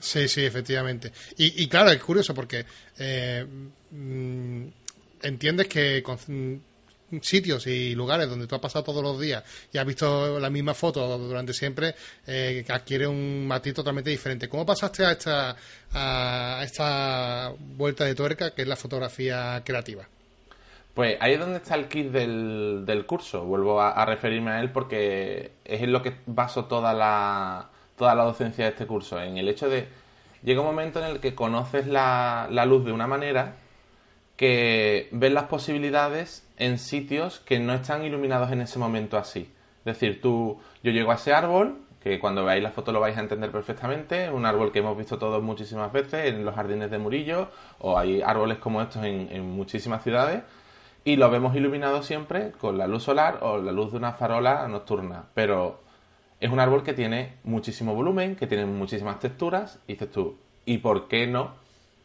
Sí, 0.00 0.26
sí, 0.28 0.44
efectivamente. 0.44 1.12
Y, 1.36 1.68
claro, 1.68 1.90
es 1.90 2.02
curioso 2.02 2.34
porque 2.34 2.64
eh, 2.98 3.46
mm, 3.90 4.66
entiendes 5.22 5.68
que 5.68 6.02
sitios 7.20 7.66
y 7.66 7.94
lugares 7.94 8.28
donde 8.28 8.46
tú 8.46 8.54
has 8.54 8.60
pasado 8.60 8.84
todos 8.84 9.02
los 9.02 9.20
días 9.20 9.44
y 9.72 9.78
has 9.78 9.86
visto 9.86 10.38
la 10.38 10.50
misma 10.50 10.74
foto 10.74 11.18
durante 11.18 11.52
siempre, 11.52 11.94
eh, 12.26 12.64
adquiere 12.68 13.06
un 13.06 13.46
matiz 13.46 13.74
totalmente 13.74 14.10
diferente. 14.10 14.48
¿Cómo 14.48 14.64
pasaste 14.64 15.04
a 15.04 15.12
esta, 15.12 15.56
a 15.92 16.62
esta 16.64 17.52
vuelta 17.58 18.04
de 18.04 18.14
tuerca 18.14 18.54
que 18.54 18.62
es 18.62 18.68
la 18.68 18.76
fotografía 18.76 19.62
creativa? 19.64 20.06
Pues 20.94 21.16
ahí 21.20 21.34
es 21.34 21.40
donde 21.40 21.56
está 21.56 21.74
el 21.74 21.88
kit 21.88 22.10
del, 22.10 22.84
del 22.84 23.06
curso. 23.06 23.44
Vuelvo 23.44 23.80
a, 23.80 24.04
referirme 24.04 24.50
a 24.50 24.60
él 24.60 24.70
porque 24.70 25.52
es 25.64 25.82
en 25.82 25.92
lo 25.92 26.02
que 26.02 26.14
baso 26.26 26.66
toda 26.66 26.92
la, 26.92 27.70
toda 27.96 28.14
la 28.14 28.24
docencia 28.24 28.64
de 28.64 28.70
este 28.70 28.86
curso. 28.86 29.20
En 29.20 29.38
el 29.38 29.48
hecho 29.48 29.68
de. 29.68 29.88
Llega 30.42 30.60
un 30.60 30.66
momento 30.66 30.98
en 30.98 31.06
el 31.06 31.20
que 31.20 31.34
conoces 31.34 31.86
la, 31.86 32.48
la 32.50 32.66
luz 32.66 32.84
de 32.84 32.92
una 32.92 33.06
manera 33.06 33.54
que 34.42 35.08
ves 35.12 35.32
las 35.32 35.44
posibilidades 35.44 36.44
en 36.56 36.78
sitios 36.78 37.38
que 37.38 37.60
no 37.60 37.74
están 37.74 38.02
iluminados 38.02 38.50
en 38.50 38.60
ese 38.60 38.76
momento 38.80 39.16
así. 39.16 39.48
Es 39.84 39.84
decir, 39.84 40.20
tú, 40.20 40.58
yo 40.82 40.90
llego 40.90 41.12
a 41.12 41.14
ese 41.14 41.32
árbol, 41.32 41.78
que 42.02 42.18
cuando 42.18 42.44
veáis 42.44 42.60
la 42.60 42.72
foto 42.72 42.90
lo 42.90 42.98
vais 42.98 43.16
a 43.16 43.20
entender 43.20 43.52
perfectamente, 43.52 44.28
un 44.32 44.44
árbol 44.44 44.72
que 44.72 44.80
hemos 44.80 44.98
visto 44.98 45.16
todos 45.16 45.40
muchísimas 45.44 45.92
veces 45.92 46.34
en 46.34 46.44
los 46.44 46.56
jardines 46.56 46.90
de 46.90 46.98
Murillo, 46.98 47.50
o 47.78 47.96
hay 47.96 48.20
árboles 48.20 48.58
como 48.58 48.82
estos 48.82 49.04
en, 49.04 49.48
muchísimas 49.48 50.02
ciudades, 50.02 50.42
y 51.04 51.14
lo 51.14 51.30
vemos 51.30 51.54
iluminado 51.54 52.02
siempre 52.02 52.50
con 52.50 52.76
la 52.78 52.88
luz 52.88 53.04
solar 53.04 53.38
o 53.42 53.58
la 53.58 53.70
luz 53.70 53.92
de 53.92 53.98
una 53.98 54.14
farola 54.14 54.66
nocturna. 54.66 55.26
Pero 55.34 55.82
es 56.40 56.50
un 56.50 56.58
árbol 56.58 56.82
que 56.82 56.94
tiene 56.94 57.34
muchísimo 57.44 57.94
volumen, 57.94 58.34
que 58.34 58.48
tiene 58.48 58.66
muchísimas 58.66 59.20
texturas, 59.20 59.78
y 59.86 59.92
dices 59.92 60.10
tú, 60.10 60.36
¿y 60.64 60.78
por 60.78 61.06
qué 61.06 61.28
no 61.28 61.61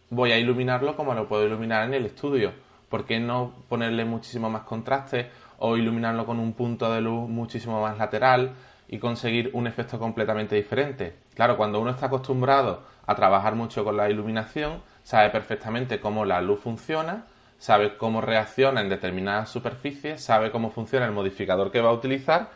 voy 0.10 0.32
a 0.32 0.40
iluminarlo 0.40 0.96
como 0.96 1.14
lo 1.14 1.28
puedo 1.28 1.46
iluminar 1.46 1.86
en 1.86 1.94
el 1.94 2.06
estudio? 2.06 2.54
¿por 2.90 3.06
qué 3.06 3.20
no 3.20 3.54
ponerle 3.70 4.06
muchísimo 4.06 4.50
más 4.50 4.64
contraste 4.64 5.30
o 5.60 5.78
iluminarlo 5.78 6.26
con 6.26 6.40
un 6.40 6.54
punto 6.54 6.92
de 6.92 7.02
luz 7.02 7.30
muchísimo 7.30 7.82
más 7.82 7.98
lateral 7.98 8.54
y 8.88 9.00
conseguir 9.00 9.50
un 9.54 9.68
efecto 9.68 10.00
completamente 10.00 10.56
diferente? 10.56 11.16
Claro, 11.36 11.58
cuando 11.58 11.80
uno 11.80 11.92
está 11.92 12.08
acostumbrado 12.08 12.84
a 13.06 13.16
trabajar 13.16 13.56
mucho 13.56 13.84
con 13.84 13.98
la 13.98 14.10
iluminación, 14.10 14.82
sabe 15.04 15.30
perfectamente 15.30 16.00
cómo 16.00 16.26
la 16.26 16.42
luz 16.42 16.60
funciona, 16.60 17.26
sabe 17.58 17.98
cómo 17.98 18.22
reacciona 18.22 18.82
en 18.82 18.90
determinadas 18.90 19.50
superficies, 19.50 20.24
sabe 20.24 20.52
cómo 20.52 20.72
funciona 20.72 21.06
el 21.06 21.12
modificador 21.12 21.72
que 21.72 21.82
va 21.82 21.90
a 21.90 21.94
utilizar, 21.94 22.50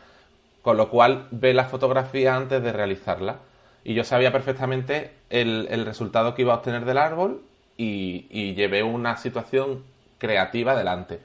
con 0.62 0.76
lo 0.76 0.88
cual 0.90 1.26
ve 1.30 1.54
la 1.54 1.64
fotografía 1.64 2.36
antes 2.36 2.62
de 2.62 2.72
realizarla. 2.72 3.38
Y 3.84 3.94
yo 3.94 4.04
sabía 4.04 4.30
perfectamente 4.30 5.10
el, 5.32 5.84
resultado 5.84 6.34
que 6.34 6.42
iba 6.42 6.52
a 6.52 6.56
obtener 6.58 6.84
del 6.84 6.98
árbol 6.98 7.42
y, 7.76 8.54
llevé 8.54 8.82
una 8.82 9.16
situación 9.16 9.82
creativa 10.18 10.76
delante. 10.76 11.20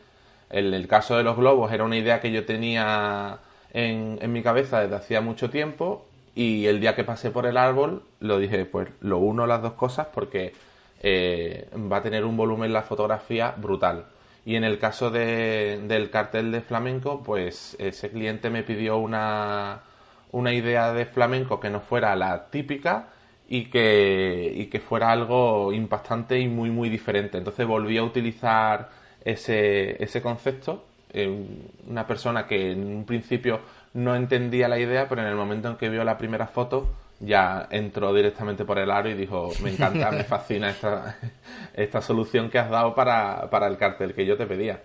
El, 0.49 0.73
el 0.73 0.87
caso 0.87 1.17
de 1.17 1.23
los 1.23 1.35
globos 1.35 1.71
era 1.71 1.83
una 1.83 1.97
idea 1.97 2.21
que 2.21 2.31
yo 2.31 2.45
tenía 2.45 3.39
en, 3.73 4.17
en 4.21 4.31
mi 4.31 4.41
cabeza 4.41 4.79
desde 4.79 4.95
hacía 4.95 5.21
mucho 5.21 5.49
tiempo 5.49 6.05
y 6.35 6.67
el 6.67 6.79
día 6.79 6.95
que 6.95 7.03
pasé 7.03 7.31
por 7.31 7.45
el 7.45 7.57
árbol 7.57 8.03
lo 8.19 8.39
dije, 8.39 8.65
pues 8.65 8.89
lo 9.01 9.17
uno 9.17 9.45
las 9.45 9.61
dos 9.61 9.73
cosas 9.73 10.07
porque 10.13 10.53
eh, 11.01 11.69
va 11.91 11.97
a 11.97 12.01
tener 12.01 12.25
un 12.25 12.37
volumen 12.37 12.71
la 12.73 12.83
fotografía 12.83 13.53
brutal. 13.57 14.05
Y 14.45 14.55
en 14.55 14.63
el 14.63 14.79
caso 14.79 15.11
de, 15.11 15.81
del 15.87 16.09
cartel 16.09 16.51
de 16.53 16.61
flamenco, 16.61 17.21
pues 17.23 17.75
ese 17.79 18.09
cliente 18.09 18.49
me 18.49 18.63
pidió 18.63 18.97
una, 18.97 19.81
una 20.31 20.53
idea 20.53 20.93
de 20.93 21.05
flamenco 21.05 21.59
que 21.59 21.69
no 21.69 21.81
fuera 21.81 22.15
la 22.15 22.45
típica 22.45 23.09
y 23.47 23.65
que, 23.65 24.51
y 24.55 24.65
que 24.67 24.79
fuera 24.79 25.11
algo 25.11 25.71
impactante 25.73 26.39
y 26.39 26.47
muy, 26.47 26.69
muy 26.69 26.89
diferente. 26.89 27.37
Entonces 27.37 27.65
volví 27.65 27.97
a 27.97 28.03
utilizar 28.03 28.89
ese, 29.23 30.01
ese 30.03 30.21
concepto. 30.21 30.85
una 31.87 32.05
persona 32.05 32.45
que 32.47 32.71
en 32.71 32.85
un 32.87 33.05
principio 33.05 33.61
no 33.93 34.15
entendía 34.15 34.67
la 34.67 34.79
idea, 34.79 35.07
pero 35.07 35.21
en 35.21 35.27
el 35.27 35.35
momento 35.35 35.69
en 35.69 35.77
que 35.77 35.89
vio 35.89 36.03
la 36.03 36.17
primera 36.17 36.47
foto 36.47 36.89
ya 37.19 37.67
entró 37.71 38.13
directamente 38.13 38.63
por 38.65 38.77
el 38.77 38.91
aro 38.91 39.09
y 39.09 39.15
dijo, 39.15 39.51
me 39.63 39.71
encanta, 39.71 40.11
me 40.11 40.23
fascina 40.25 40.69
esta, 40.69 41.17
esta 41.73 42.01
solución 42.01 42.49
que 42.49 42.59
has 42.59 42.69
dado 42.69 42.93
para, 42.93 43.49
para 43.49 43.67
el 43.67 43.77
cartel 43.77 44.13
que 44.13 44.25
yo 44.25 44.37
te 44.37 44.45
pedía. 44.45 44.81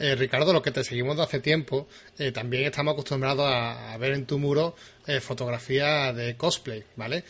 Eh, 0.00 0.14
Ricardo, 0.14 0.54
lo 0.54 0.62
que 0.62 0.70
te 0.70 0.82
seguimos 0.82 1.18
de 1.18 1.24
hace 1.24 1.40
tiempo, 1.40 1.86
eh, 2.18 2.32
también 2.32 2.64
estamos 2.64 2.94
acostumbrados 2.94 3.44
a, 3.46 3.94
ver 3.98 4.14
en 4.14 4.24
tu 4.24 4.38
muro 4.38 4.74
eh, 5.06 5.20
fotografía 5.20 6.10
de 6.14 6.38
cosplay, 6.38 6.82
¿vale? 6.96 7.22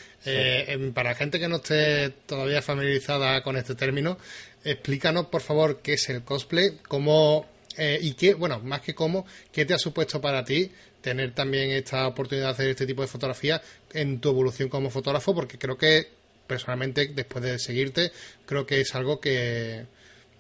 para 0.95 1.17
gente 1.17 1.41
que 1.41 1.49
no 1.49 1.57
esté 1.57 2.11
todavía 2.27 2.63
familiarizada 2.63 3.43
con 3.43 3.57
este 3.57 3.75
término, 3.75 4.19
explícanos, 4.63 5.27
por 5.27 5.41
favor, 5.41 5.81
qué 5.83 5.95
es 5.95 6.09
el 6.11 6.23
cosplay, 6.23 6.79
cómo 6.87 7.49
y 7.77 8.13
qué, 8.13 8.35
bueno, 8.35 8.61
más 8.61 8.83
que 8.83 8.95
cómo, 8.95 9.27
qué 9.51 9.65
te 9.65 9.75
ha 9.75 9.79
supuesto 9.79 10.21
para 10.21 10.45
ti 10.45 10.71
tener 11.01 11.35
también 11.35 11.71
esta 11.73 12.07
oportunidad 12.07 12.49
de 12.49 12.53
hacer 12.53 12.69
este 12.69 12.87
tipo 12.87 13.03
de 13.03 13.09
fotografía 13.09 13.61
en 13.95 14.21
tu 14.21 14.29
evolución 14.29 14.69
como 14.69 14.91
fotógrafo, 14.91 15.35
porque 15.35 15.59
creo 15.59 15.77
que 15.77 16.07
personalmente, 16.47 17.11
después 17.15 17.43
de 17.43 17.59
seguirte, 17.59 18.13
creo 18.47 18.65
que 18.65 18.81
es 18.83 18.95
algo 18.95 19.19
que, 19.19 19.87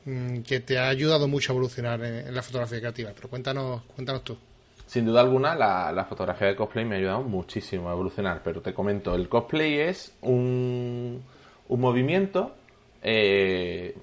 que 0.04 0.61
te 0.61 0.78
ha 0.78 0.88
ayudado 0.88 1.28
mucho 1.28 1.52
a 1.52 1.54
evolucionar 1.54 2.02
en, 2.02 2.35
la 2.35 2.42
fotografía 2.42 2.78
creativa. 2.78 3.11
Pero 3.14 3.28
cuéntanos, 3.28 3.83
cuéntanos 3.95 4.25
tú. 4.25 4.37
Sin 4.87 5.07
duda 5.07 5.21
alguna, 5.21 5.54
la, 5.54 6.04
fotografía 6.09 6.49
de 6.49 6.57
cosplay 6.57 6.85
me 6.85 6.97
ha 6.97 6.99
ayudado 6.99 7.23
muchísimo 7.23 7.88
a 7.88 7.92
evolucionar, 7.92 8.40
pero 8.42 8.61
te 8.61 8.75
comento, 8.75 9.14
el 9.14 9.28
cosplay 9.28 9.78
es 9.78 10.16
un, 10.23 11.23
un 11.69 11.80
movimiento 11.80 12.57
eh, 13.02 13.97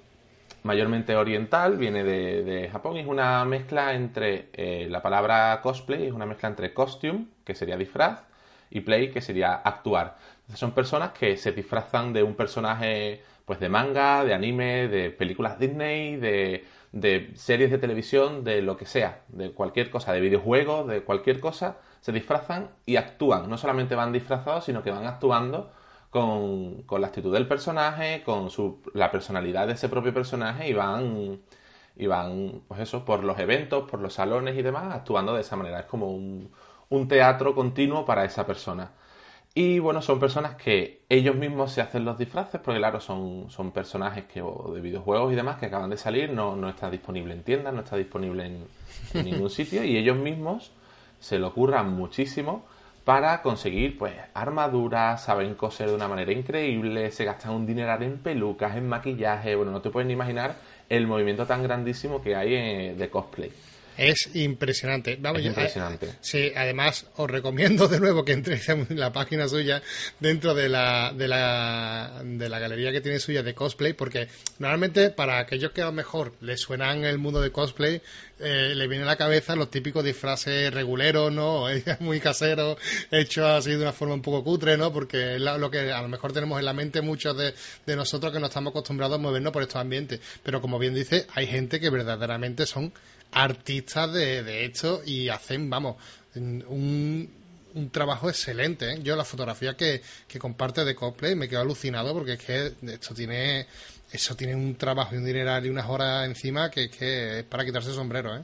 mayormente 0.64 1.16
oriental, 1.16 1.78
viene 1.78 2.04
de, 2.04 2.70
Japón 2.72 2.98
es 2.98 3.08
una 3.08 3.44
mezcla 3.46 3.94
entre 3.94 4.50
eh, 4.54 4.88
la 4.90 5.02
palabra 5.02 5.60
cosplay, 5.62 6.08
es 6.08 6.14
una 6.14 6.26
mezcla 6.26 6.50
entre 6.50 6.74
costume, 6.74 7.28
que 7.44 7.56
sería 7.56 7.78
disfraz, 7.78 8.24
y 8.70 8.82
play, 8.82 9.12
que 9.12 9.22
sería 9.22 9.56
actuar. 9.56 10.18
son 10.54 10.72
personas 10.72 11.12
que 11.12 11.38
se 11.38 11.52
disfrazan 11.52 12.14
de 12.14 12.24
un 12.24 12.36
personaje 12.36 13.24
pues 13.48 13.62
de 13.62 13.70
manga, 13.70 14.26
de 14.26 14.34
anime, 14.34 14.90
de 14.90 15.10
películas 15.10 15.58
Disney, 15.58 16.18
de, 16.18 16.66
de 16.92 17.32
series 17.36 17.72
de 17.72 17.78
televisión, 17.78 18.44
de 18.44 18.62
lo 18.62 18.76
que 18.76 18.86
sea, 18.86 19.24
de 19.30 19.54
cualquier 19.54 19.90
cosa, 19.90 20.12
de 20.12 20.20
videojuegos, 20.20 20.86
de 20.88 21.02
cualquier 21.04 21.40
cosa, 21.40 21.78
se 22.02 22.12
disfrazan 22.12 22.72
y 22.86 22.98
actúan. 22.98 23.50
No 23.50 23.58
solamente 23.58 23.96
van 23.96 24.12
disfrazados, 24.12 24.66
sino 24.66 24.84
que 24.84 24.92
van 24.92 25.06
actuando 25.08 25.72
con, 26.10 26.84
la 27.00 27.08
actitud 27.08 27.34
del 27.34 27.48
personaje, 27.48 28.22
con 28.26 28.50
su, 28.50 28.82
la 28.94 29.12
personalidad 29.12 29.68
de 29.68 29.74
ese 29.74 29.88
propio 29.88 30.14
personaje 30.14 30.68
y 30.68 30.74
van, 30.74 31.40
y 31.96 32.06
van, 32.08 32.64
pues 32.68 32.82
eso, 32.82 33.06
por 33.06 33.24
los 33.24 33.40
eventos, 33.40 33.90
por 33.90 34.02
los 34.02 34.14
salones 34.16 34.58
y 34.58 34.62
demás, 34.62 34.94
actuando 34.94 35.34
de 35.34 35.42
esa 35.42 35.56
manera. 35.56 35.80
Es 35.80 35.86
como 35.86 36.12
un, 36.12 36.52
un 36.90 37.08
teatro 37.08 37.56
continuo 37.56 38.06
para 38.06 38.26
esa 38.26 38.46
persona. 38.46 38.92
Y 39.60 39.80
bueno, 39.80 40.04
son 40.04 40.20
personas 40.20 40.54
que 40.54 41.02
ellos 41.10 41.36
mismos 41.36 41.72
se 41.72 41.82
hacen 41.82 42.06
los 42.06 42.16
disfraces, 42.16 42.62
porque 42.64 42.78
claro, 42.78 43.02
son, 43.02 43.50
son 43.50 43.72
personajes 43.72 44.26
que, 44.26 44.40
de 44.40 44.82
videojuegos 44.82 45.34
y 45.34 45.36
demás 45.36 45.58
que 45.58 45.66
acaban 45.66 45.90
de 45.90 45.98
salir, 45.98 46.32
no, 46.32 46.56
no 46.56 46.70
está 46.70 46.92
disponible 46.92 47.34
en 47.34 47.42
tiendas, 47.42 47.74
no 47.74 47.80
está 47.80 47.96
disponible 47.98 48.46
en, 48.46 48.68
en 49.16 49.26
ningún 49.26 49.50
sitio, 49.50 49.84
y 49.84 49.98
ellos 49.98 50.16
mismos 50.16 50.74
se 51.20 51.40
lo 51.40 51.56
curran 51.56 51.92
muchísimo 51.92 52.66
para 53.04 53.42
conseguir 53.42 53.98
pues 53.98 54.14
armaduras, 54.36 55.24
saben 55.24 55.56
coser 55.56 55.90
de 55.90 55.96
una 55.96 56.08
manera 56.08 56.32
increíble, 56.32 57.10
se 57.10 57.26
gastan 57.26 57.54
un 57.54 57.66
dineral 57.66 58.04
en 58.04 58.20
pelucas, 58.20 58.76
en 58.76 58.88
maquillaje, 58.88 59.56
bueno, 59.56 59.72
no 59.72 59.82
te 59.82 59.90
puedes 59.90 60.06
ni 60.06 60.14
imaginar 60.14 60.54
el 60.88 61.08
movimiento 61.08 61.48
tan 61.48 61.64
grandísimo 61.64 62.22
que 62.22 62.36
hay 62.36 62.54
eh, 62.54 62.96
de 62.96 63.10
cosplay. 63.10 63.52
Es 63.98 64.30
impresionante. 64.36 65.18
Vamos, 65.20 65.42
es 65.42 65.48
impresionante. 65.48 66.14
sí, 66.22 66.52
además 66.56 67.08
os 67.16 67.30
recomiendo 67.30 67.88
de 67.88 68.00
nuevo 68.00 68.24
que 68.24 68.34
entréis 68.34 68.70
en 68.70 68.86
la 68.92 69.12
página 69.12 69.48
suya 69.48 69.82
dentro 70.20 70.54
de 70.54 70.70
la, 70.70 71.14
de 71.16 71.28
la, 71.28 72.22
de 72.24 72.50
la 72.50 72.60
galería 72.60 72.92
que 72.92 73.02
tiene 73.02 73.20
suya 73.20 73.44
de 73.44 73.54
cosplay, 73.54 73.94
porque 73.94 74.28
normalmente 74.60 75.10
para 75.10 75.40
aquellos 75.40 75.72
que 75.72 75.82
a 75.82 75.86
lo 75.86 75.92
mejor 75.92 76.34
les 76.42 76.62
suenan 76.62 77.06
el 77.06 77.18
mundo 77.18 77.42
de 77.42 77.52
cosplay, 77.52 78.02
eh, 78.40 78.74
le 78.76 78.88
viene 78.88 79.04
a 79.04 79.08
la 79.08 79.16
cabeza 79.16 79.56
los 79.56 79.72
típicos 79.72 80.04
disfraces 80.04 80.72
reguleros, 80.72 81.32
¿no? 81.32 81.66
Muy 82.00 82.20
caseros, 82.20 82.78
hechos 83.10 83.46
así 83.46 83.72
de 83.72 83.78
una 83.78 83.94
forma 83.94 84.14
un 84.14 84.22
poco 84.22 84.44
cutre, 84.44 84.78
¿no? 84.78 84.94
Porque 84.94 85.36
es 85.36 85.42
lo 85.42 85.72
que 85.72 85.92
a 85.92 86.02
lo 86.02 86.08
mejor 86.08 86.34
tenemos 86.34 86.60
en 86.60 86.66
la 86.66 86.74
mente 86.74 87.02
muchos 87.02 87.36
de, 87.36 87.54
de 87.86 87.96
nosotros 87.96 88.32
que 88.32 88.40
no 88.40 88.48
estamos 88.48 88.72
acostumbrados 88.72 89.16
a 89.16 89.22
movernos 89.22 89.52
por 89.52 89.64
estos 89.64 89.78
ambientes. 89.78 90.20
Pero 90.44 90.62
como 90.62 90.78
bien 90.78 90.94
dice, 90.94 91.26
hay 91.34 91.48
gente 91.48 91.80
que 91.80 91.90
verdaderamente 91.90 92.66
son 92.68 92.94
artistas 93.32 94.12
de, 94.14 94.44
de 94.44 94.66
esto 94.66 95.02
y 95.06 95.30
hacen, 95.30 95.70
vamos, 95.70 95.96
un, 96.36 97.30
un 97.74 97.90
trabajo 97.90 98.30
excelente. 98.30 98.94
¿eh? 98.94 99.00
Yo 99.04 99.16
la 99.16 99.24
fotografía 99.24 99.76
que, 99.76 100.02
que 100.28 100.40
comparte 100.40 100.84
de 100.84 100.96
cosplay 100.96 101.36
me 101.36 101.48
quedo 101.48 101.62
alucinado 101.62 102.14
porque 102.14 102.34
es 102.34 102.44
que 102.44 102.74
esto 102.88 103.14
tiene 103.14 103.68
eso 104.12 104.36
tiene 104.36 104.56
un 104.56 104.76
trabajo 104.76 105.16
y 105.16 105.18
un 105.18 105.26
dineral 105.26 105.66
y 105.66 105.70
unas 105.70 105.90
horas 105.90 106.26
encima 106.26 106.72
que, 106.72 106.90
que 106.90 107.40
es 107.40 107.46
para 107.46 107.66
quitarse 107.66 107.90
el 107.90 107.96
sombrero. 107.96 108.36
¿eh? 108.36 108.44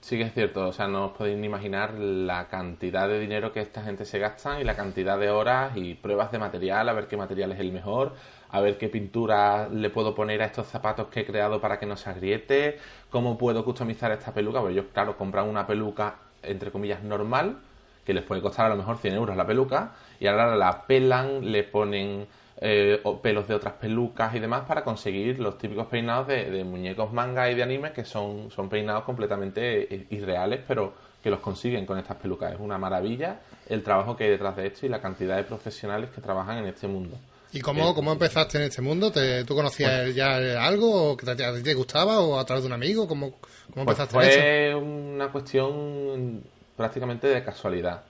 Sí 0.00 0.16
que 0.16 0.24
es 0.24 0.34
cierto, 0.34 0.68
o 0.68 0.72
sea, 0.72 0.88
no 0.88 1.06
os 1.06 1.16
podéis 1.16 1.38
ni 1.38 1.46
imaginar 1.46 1.94
la 1.94 2.48
cantidad 2.48 3.08
de 3.08 3.18
dinero 3.18 3.52
que 3.52 3.60
esta 3.60 3.82
gente 3.82 4.04
se 4.04 4.18
gasta 4.18 4.60
y 4.60 4.64
la 4.64 4.76
cantidad 4.76 5.18
de 5.18 5.30
horas 5.30 5.76
y 5.76 5.94
pruebas 5.94 6.32
de 6.32 6.38
material, 6.38 6.88
a 6.88 6.92
ver 6.92 7.06
qué 7.06 7.16
material 7.16 7.52
es 7.52 7.60
el 7.60 7.72
mejor, 7.72 8.14
a 8.52 8.60
ver 8.60 8.78
qué 8.78 8.88
pintura 8.88 9.68
le 9.68 9.90
puedo 9.90 10.14
poner 10.14 10.42
a 10.42 10.46
estos 10.46 10.66
zapatos 10.66 11.08
que 11.08 11.20
he 11.20 11.26
creado 11.26 11.60
para 11.60 11.78
que 11.78 11.86
no 11.86 11.96
se 11.96 12.10
agriete, 12.10 12.78
cómo 13.10 13.38
puedo 13.38 13.64
customizar 13.64 14.10
esta 14.12 14.32
peluca. 14.32 14.60
Pues 14.60 14.72
ellos, 14.72 14.86
claro, 14.92 15.16
compran 15.16 15.48
una 15.48 15.66
peluca, 15.66 16.16
entre 16.42 16.70
comillas, 16.70 17.02
normal, 17.02 17.58
que 18.04 18.14
les 18.14 18.24
puede 18.24 18.42
costar 18.42 18.66
a 18.66 18.68
lo 18.70 18.76
mejor 18.76 18.98
100 18.98 19.14
euros 19.14 19.36
la 19.36 19.46
peluca, 19.46 19.92
y 20.18 20.26
ahora 20.26 20.56
la 20.56 20.86
pelan, 20.86 21.52
le 21.52 21.62
ponen 21.64 22.26
eh, 22.60 23.00
pelos 23.22 23.48
de 23.48 23.54
otras 23.54 23.74
pelucas 23.74 24.34
y 24.34 24.38
demás 24.38 24.62
para 24.66 24.84
conseguir 24.84 25.38
los 25.38 25.56
típicos 25.56 25.86
peinados 25.86 26.26
de, 26.26 26.62
muñecos 26.64 27.12
manga 27.12 27.50
y 27.50 27.54
de 27.54 27.62
anime, 27.62 27.92
que 27.92 28.04
son, 28.04 28.50
son 28.50 28.68
peinados 28.68 29.04
completamente 29.04 30.06
irreales, 30.10 30.60
pero 30.66 30.92
que 31.22 31.30
los 31.30 31.40
consiguen 31.40 31.86
con 31.86 31.98
estas 31.98 32.16
pelucas. 32.16 32.52
Es 32.52 32.60
una 32.60 32.78
maravilla 32.78 33.40
el 33.68 33.82
trabajo 33.82 34.16
que 34.16 34.24
hay 34.24 34.30
detrás 34.30 34.56
de 34.56 34.66
esto 34.66 34.86
y 34.86 34.88
la 34.88 35.00
cantidad 35.00 35.36
de 35.36 35.44
profesionales 35.44 36.10
que 36.10 36.20
trabajan 36.20 36.58
en 36.58 36.66
este 36.66 36.88
mundo. 36.88 37.16
¿Y 37.52 37.60
cómo, 37.60 37.94
cómo 37.94 38.12
empezaste 38.12 38.58
en 38.58 38.64
este 38.64 38.82
mundo? 38.82 39.10
¿Te, 39.10 39.44
¿Tú 39.44 39.54
conocías 39.54 40.02
pues 40.02 40.14
ya 40.14 40.36
algo 40.64 41.12
o 41.12 41.16
que 41.16 41.26
te, 41.26 41.44
a 41.44 41.54
ti 41.54 41.62
te 41.62 41.74
gustaba 41.74 42.20
o 42.20 42.38
a 42.38 42.44
través 42.44 42.62
de 42.62 42.68
un 42.68 42.74
amigo? 42.74 43.08
¿Cómo, 43.08 43.32
cómo 43.72 43.84
pues 43.84 43.98
empezaste 43.98 44.14
fue 44.14 44.74
una 44.74 45.32
cuestión 45.32 46.42
prácticamente 46.80 47.26
de 47.26 47.44
casualidad. 47.44 48.04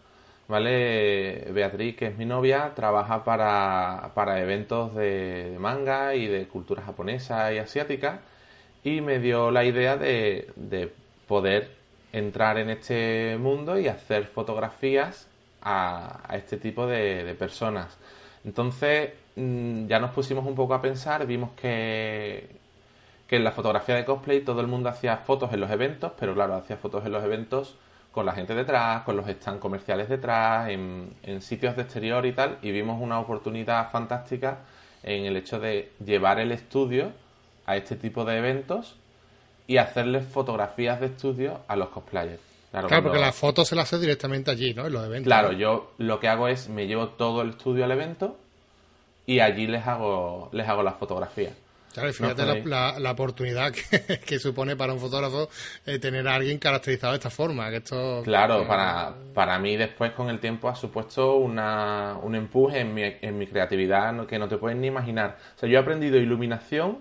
¿Vale? 0.47 1.49
Beatriz, 1.53 1.97
que 1.97 2.07
es 2.07 2.17
mi 2.17 2.25
novia, 2.25 2.73
trabaja 2.77 3.25
para, 3.25 4.13
para 4.15 4.41
eventos 4.41 4.95
de, 4.95 5.57
manga 5.59 6.15
y 6.15 6.27
de 6.29 6.47
cultura 6.47 6.83
japonesa 6.83 7.53
y 7.53 7.59
asiática 7.59 8.21
y 8.85 9.01
me 9.01 9.19
dio 9.19 9.51
la 9.51 9.65
idea 9.65 9.97
de, 9.97 10.51
de 10.55 10.93
poder 11.27 11.71
entrar 12.13 12.59
en 12.59 12.71
este 12.71 13.37
mundo 13.39 13.79
y 13.79 13.89
hacer 13.89 14.27
fotografías 14.27 15.27
a, 15.63 16.21
a 16.29 16.37
este 16.37 16.57
tipo 16.57 16.87
de, 16.87 17.25
de 17.25 17.35
personas. 17.35 17.97
Entonces 18.45 19.11
Mm, 19.37 19.87
ya 19.87 19.99
nos 20.01 20.11
pusimos 20.11 20.47
un 20.47 20.55
poco 20.55 20.75
a 20.75 20.83
pensar, 20.83 21.27
vimos 21.27 21.51
que, 21.53 22.49
que 23.29 23.37
en 23.37 23.45
la 23.45 23.53
fotografía 23.53 23.95
de 23.95 24.05
cosplay 24.05 24.43
todo 24.43 24.61
el 24.61 24.67
mundo 24.67 24.89
hacía 24.89 25.19
fotos 25.19 25.53
en 25.53 25.61
los 25.61 25.71
eventos, 25.71 26.13
pero 26.19 26.35
claro, 26.35 26.55
hacía 26.55 26.77
fotos 26.77 27.07
en 27.07 27.13
los 27.13 27.25
eventos 27.25 27.77
con 28.13 28.27
la 28.27 28.33
gente 28.33 28.55
detrás, 28.55 29.03
con 29.05 29.17
los 29.17 29.27
stands 29.29 29.61
comerciales 29.61 30.09
detrás, 30.09 30.69
en, 30.69 31.15
en 31.23 31.43
sitios 31.43 31.77
de 31.77 31.83
exterior 31.83 32.27
y 32.27 32.33
tal, 32.33 32.59
y 32.63 32.73
vimos 32.73 33.01
una 33.01 33.21
oportunidad 33.21 33.91
fantástica 33.91 34.59
en 35.03 35.25
el 35.27 35.37
hecho 35.37 35.61
de 35.61 35.93
llevar 36.05 36.41
el 36.41 36.53
estudio 36.53 37.13
a 37.67 37.77
este 37.77 37.97
tipo 37.97 38.25
de 38.25 38.39
eventos 38.39 38.97
y 39.69 39.79
hacerles 39.79 40.27
fotografías 40.27 41.01
de 41.01 41.07
estudio 41.07 41.61
a 41.69 41.77
los 41.77 41.89
cosplayers. 41.91 42.50
Claro, 42.71 43.03
porque 43.03 43.19
las 43.19 43.35
fotos 43.35 43.69
se 43.69 43.75
las 43.75 43.87
hace 43.87 43.99
directamente 43.99 44.51
allí, 44.51 44.75
¿no? 44.75 44.87
En 44.87 44.93
los 44.93 45.05
eventos. 45.05 45.27
Claro, 45.27 45.53
yo 45.53 45.93
lo 45.99 46.21
que 46.21 46.29
hago 46.29 46.47
es 46.47 46.69
me 46.69 46.87
llevo 46.87 47.09
todo 47.09 47.43
el 47.43 47.51
estudio 47.51 47.85
al 47.85 47.91
evento 47.91 48.39
y 49.27 49.41
allí 49.41 49.67
les 49.67 49.87
hago, 49.87 50.51
les 50.53 50.69
hago 50.69 50.83
las 50.83 50.97
fotografías. 50.97 51.53
Claro, 51.93 52.13
fíjate 52.13 52.65
la, 52.65 53.11
oportunidad 53.11 53.73
que, 54.27 54.39
supone 54.39 54.77
para 54.77 54.93
un 54.93 55.01
fotógrafo 55.01 55.49
eh, 55.85 55.99
tener 55.99 56.29
a 56.29 56.37
alguien 56.37 56.59
caracterizado 56.59 57.15
de 57.15 57.19
esta 57.19 57.31
forma. 57.31 57.69
Que 57.71 57.79
esto, 57.79 58.23
claro, 58.23 58.65
para, 58.69 59.15
para 59.35 59.59
mí 59.59 59.77
después 59.77 60.13
con 60.13 60.31
el 60.31 60.39
tiempo 60.39 60.69
ha 60.69 60.77
supuesto 60.77 61.35
una, 61.37 62.17
un 62.23 62.37
empuje 62.37 62.81
en 62.81 62.95
mi, 62.95 63.03
en 63.03 63.37
mi 63.37 63.49
creatividad 63.49 64.27
que 64.27 64.39
no 64.39 64.47
te 64.47 64.57
puedes 64.57 64.79
ni 64.79 64.87
imaginar. 64.87 65.37
O 65.57 65.59
sea, 65.59 65.69
yo 65.69 65.79
he 65.79 65.81
aprendido 65.81 66.17
iluminación 66.19 66.99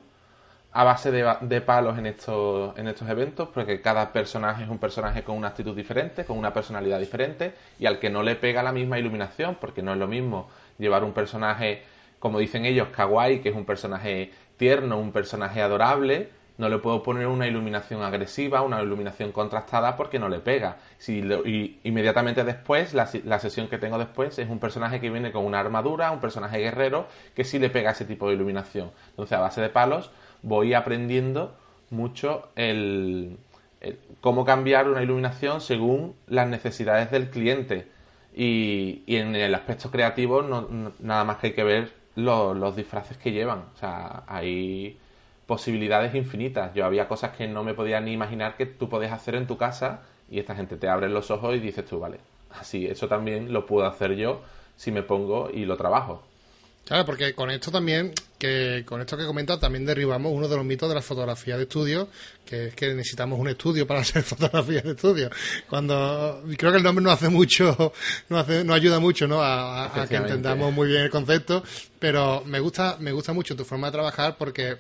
a 0.72 0.84
base 0.84 1.12
de, 1.12 1.36
de, 1.42 1.62
palos 1.62 1.98
en 1.98 2.06
estos, 2.06 2.78
en 2.78 2.88
estos 2.88 3.10
eventos, 3.10 3.50
porque 3.50 3.82
cada 3.82 4.14
personaje 4.14 4.64
es 4.64 4.70
un 4.70 4.78
personaje 4.78 5.24
con 5.24 5.36
una 5.36 5.48
actitud 5.48 5.76
diferente, 5.76 6.26
con 6.26 6.38
una 6.38 6.54
personalidad 6.54 7.00
diferente, 7.00 7.54
y 7.80 7.86
al 7.88 8.00
que 8.00 8.10
no 8.10 8.22
le 8.22 8.36
pega 8.36 8.62
la 8.62 8.72
misma 8.72 9.00
iluminación, 9.00 9.58
porque 9.60 9.82
no 9.82 9.94
es 9.94 9.98
lo 9.98 10.08
mismo 10.08 10.50
llevar 10.78 11.04
un 11.04 11.14
personaje 11.14 11.84
como 12.20 12.40
dicen 12.40 12.66
ellos, 12.66 12.90
kawaii, 12.90 13.40
que 13.40 13.50
es 13.50 13.56
un 13.56 13.66
personaje 13.66 14.32
tierno, 14.58 15.00
un 15.00 15.12
personaje 15.12 15.62
adorable, 15.62 16.30
no 16.58 16.68
le 16.68 16.78
puedo 16.80 17.02
poner 17.02 17.26
una 17.28 17.48
iluminación 17.48 18.04
agresiva, 18.04 18.62
una 18.62 18.84
iluminación 18.84 19.32
contrastada 19.32 19.96
porque 19.96 20.20
no 20.20 20.28
le 20.28 20.40
pega. 20.40 20.76
Y 21.08 21.80
inmediatamente 21.86 22.44
después, 22.44 22.94
la, 22.94 23.08
la, 23.24 23.40
sesión 23.40 23.70
que 23.70 23.78
tengo 23.78 23.98
después 23.98 24.38
es 24.38 24.50
un 24.50 24.60
personaje 24.60 25.00
que 25.00 25.10
viene 25.10 25.32
con 25.32 25.46
una 25.46 25.62
armadura, 25.62 26.12
un 26.12 26.20
personaje 26.20 26.58
guerrero, 26.58 27.08
que 27.34 27.46
sí 27.46 27.60
le 27.60 27.70
pega 27.70 27.92
ese 27.92 28.04
tipo 28.04 28.28
de 28.28 28.36
iluminación. 28.36 28.92
Entonces, 29.12 29.38
a 29.38 29.40
base 29.40 29.62
de 29.62 29.70
palos, 29.70 30.12
voy 30.42 30.74
aprendiendo 30.74 31.56
mucho 31.90 32.50
el, 32.56 33.38
cómo 34.22 34.46
cambiar 34.46 34.90
una 34.90 35.04
iluminación 35.04 35.62
según 35.62 36.16
las 36.28 36.48
necesidades 36.48 37.12
del 37.12 37.30
cliente. 37.30 37.88
Y, 38.36 39.04
en 39.08 39.36
el 39.36 39.54
aspecto 39.56 39.92
creativo, 39.92 40.42
no, 40.42 40.68
nada 41.00 41.24
más 41.24 41.38
que 41.38 41.48
hay 41.48 41.54
que 41.54 41.64
ver 41.64 41.94
los, 42.16 42.76
disfraces 42.76 43.18
que 43.18 43.32
llevan. 43.32 43.66
O 43.74 43.78
sea, 43.78 44.24
hay 44.28 44.98
posibilidades 45.46 46.14
infinitas. 46.16 46.74
Yo 46.74 46.86
había 46.86 47.08
cosas 47.08 47.36
que 47.36 47.48
no 47.48 47.64
me 47.64 47.74
podía 47.74 48.00
ni 48.02 48.12
imaginar 48.12 48.56
que 48.56 48.66
tú 48.66 48.88
podías 48.88 49.14
hacer 49.14 49.36
en 49.36 49.48
tu 49.48 49.58
casa 49.58 50.02
y 50.30 50.40
esta 50.40 50.56
gente 50.56 50.78
te 50.78 50.88
abre 50.88 51.10
los 51.10 51.32
ojos 51.32 51.56
y 51.56 51.60
dices 51.60 51.86
tú, 51.86 52.00
vale, 52.00 52.20
así, 52.52 52.86
eso 52.86 53.08
también 53.08 53.52
lo 53.52 53.66
puedo 53.66 53.88
hacer 53.88 54.16
yo 54.16 54.42
si 54.76 54.92
me 54.92 55.02
pongo 55.02 55.50
y 55.52 55.66
lo 55.66 55.76
trabajo. 55.76 56.24
Claro, 56.86 57.06
porque 57.06 57.36
con 57.36 57.52
esto 57.52 57.72
también, 57.72 58.14
que 58.40 58.84
con 58.86 59.00
esto 59.00 59.16
que 59.16 59.26
comentas, 59.26 59.60
también 59.60 59.86
derribamos 59.86 60.34
uno 60.34 60.48
de 60.48 60.56
los 60.56 60.66
mitos 60.66 60.90
de 60.90 60.96
la 60.96 61.04
fotografía 61.04 61.56
de 61.56 61.64
estudio, 61.64 62.10
que 62.46 62.68
es 62.68 62.76
que 62.76 62.94
necesitamos 62.96 63.40
un 63.40 63.48
estudio 63.48 63.86
para 63.86 64.00
hacer 64.02 64.24
fotografía 64.24 64.82
de 64.82 64.92
estudio. 64.92 65.30
Cuando 65.70 66.44
creo 66.58 66.72
que 66.72 66.78
el 66.78 66.84
nombre 66.84 67.04
no 67.04 67.12
hace 67.12 67.30
mucho, 67.30 67.94
no 68.30 68.40
hace, 68.40 68.64
no 68.64 68.74
ayuda 68.74 69.00
mucho, 69.00 69.28
¿no? 69.28 69.42
A, 69.42 70.02
a 70.02 70.08
que 70.08 70.16
entendamos 70.16 70.74
muy 70.74 70.88
bien 70.88 71.04
el 71.04 71.12
concepto, 71.12 71.64
pero 72.00 72.44
me 72.46 72.60
gusta, 72.60 72.98
me 73.00 73.12
gusta 73.12 73.34
mucho 73.34 73.56
tu 73.56 73.66
forma 73.66 73.88
de 73.88 73.92
trabajar 73.92 74.36
porque 74.38 74.78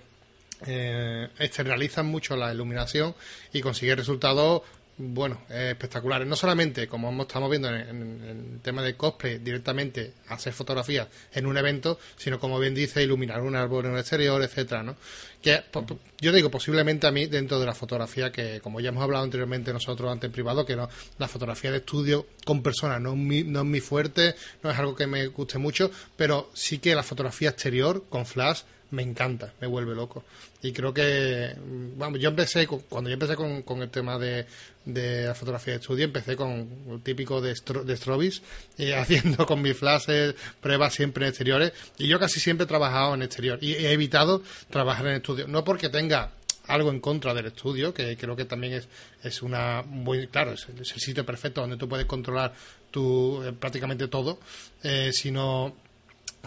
eh, 0.66 1.30
externalizan 1.40 2.06
mucho 2.06 2.36
la 2.36 2.54
iluminación 2.54 3.16
y 3.54 3.62
consigue 3.62 3.96
resultados 3.96 4.64
bueno, 5.02 5.42
espectaculares. 5.50 6.28
No 6.28 6.36
solamente, 6.36 6.90
como 6.90 7.22
estamos 7.22 7.50
viendo 7.50 7.70
en, 7.70 8.22
el 8.54 8.60
tema 8.62 8.84
de 8.84 8.98
cosplay, 8.98 9.38
directamente 9.38 10.14
hacer 10.28 10.52
fotografías 10.52 11.08
en 11.34 11.46
un 11.46 11.58
evento, 11.58 11.98
sino 12.18 12.38
como 12.38 12.60
bien 12.60 12.76
dice, 12.76 13.02
iluminar 13.02 13.42
un 13.42 13.56
árbol 13.56 13.86
en 13.86 13.92
un 13.94 13.98
exterior, 13.98 14.42
etcétera, 14.42 14.84
¿no? 14.84 14.98
Que 15.42 15.64
yo 16.20 16.34
digo, 16.34 16.52
posiblemente 16.52 17.08
a 17.08 17.12
mí, 17.12 17.28
dentro 17.28 17.62
de 17.62 17.66
la 17.66 17.74
fotografía, 17.74 18.30
que 18.30 18.60
como 18.60 18.82
ya 18.82 18.90
hemos 18.90 19.02
hablado 19.02 19.24
anteriormente 19.24 19.72
nosotros 19.72 20.12
antes 20.12 20.28
en 20.28 20.34
privado, 20.34 20.66
que 20.66 20.76
no, 20.76 20.90
la 21.18 21.30
fotografía 21.30 21.72
de 21.72 21.78
estudio 21.78 22.28
con 22.44 22.62
personas 22.62 23.00
no 23.00 23.12
es, 23.12 23.18
mi, 23.18 23.44
no 23.44 23.62
es 23.62 23.66
mi 23.66 23.80
fuerte, 23.80 24.36
no 24.64 24.70
es 24.70 24.78
algo 24.78 24.96
que 24.96 25.08
me 25.08 25.28
guste 25.28 25.60
mucho, 25.60 25.90
pero 26.18 26.50
sí 26.54 26.80
que 26.80 26.94
la 26.94 27.04
fotografía 27.04 27.52
exterior 27.52 28.04
con 28.10 28.26
flash 28.26 28.64
me 28.92 29.04
encanta, 29.04 29.54
me 29.62 29.68
vuelve 29.68 29.96
loco. 29.96 30.24
Y 30.62 30.72
creo 30.72 30.94
que, 30.94 31.56
vamos, 31.96 32.20
yo 32.20 32.30
empecé, 32.30 32.68
cuando 32.68 33.10
yo 33.10 33.14
empecé 33.14 33.36
con, 33.36 33.62
con 33.62 33.82
el 33.82 33.90
tema 33.90 34.18
de, 34.18 34.46
de, 34.86 35.26
la 35.26 35.36
fotografía 35.36 35.74
de 35.74 35.80
estudio, 35.80 36.06
empecé 36.06 36.36
con 36.36 36.68
el 36.90 37.02
típico 37.02 37.40
de, 37.42 37.54
de 37.86 37.98
Strobis, 37.98 38.42
haciendo 38.98 39.46
con 39.46 39.62
mis 39.62 39.78
flashes 39.78 40.36
pruebas 40.60 40.94
siempre 40.94 41.26
en 41.26 41.30
exteriores, 41.30 41.74
y 41.98 42.08
yo 42.08 42.20
casi 42.20 42.40
siempre 42.40 42.66
he 42.66 42.68
trabajado 42.68 43.14
en 43.14 43.22
exterior, 43.22 43.60
y 43.62 43.74
he 43.74 43.92
evitado 43.92 44.42
trabajar 44.70 45.08
en 45.08 45.16
estudio, 45.16 45.48
no 45.48 45.64
porque 45.64 45.90
tenga 45.90 46.32
algo 46.70 46.92
en 46.92 47.00
contra 47.00 47.34
del 47.34 47.48
estudio, 47.48 47.94
que 47.94 48.16
creo 48.16 48.36
que 48.36 48.46
también 48.46 48.74
es, 48.74 48.88
es 49.24 49.42
una 49.42 49.84
muy 49.86 50.28
claro, 50.28 50.54
es, 50.54 50.68
el 50.70 50.86
sitio 50.86 51.26
perfecto 51.26 51.62
donde 51.62 51.78
tú 51.78 51.90
puedes 51.90 52.06
controlar 52.06 52.54
tu, 52.92 53.44
eh, 53.44 53.54
prácticamente 53.54 54.08
todo, 54.08 54.40
eh, 54.84 55.12
sino 55.12 55.76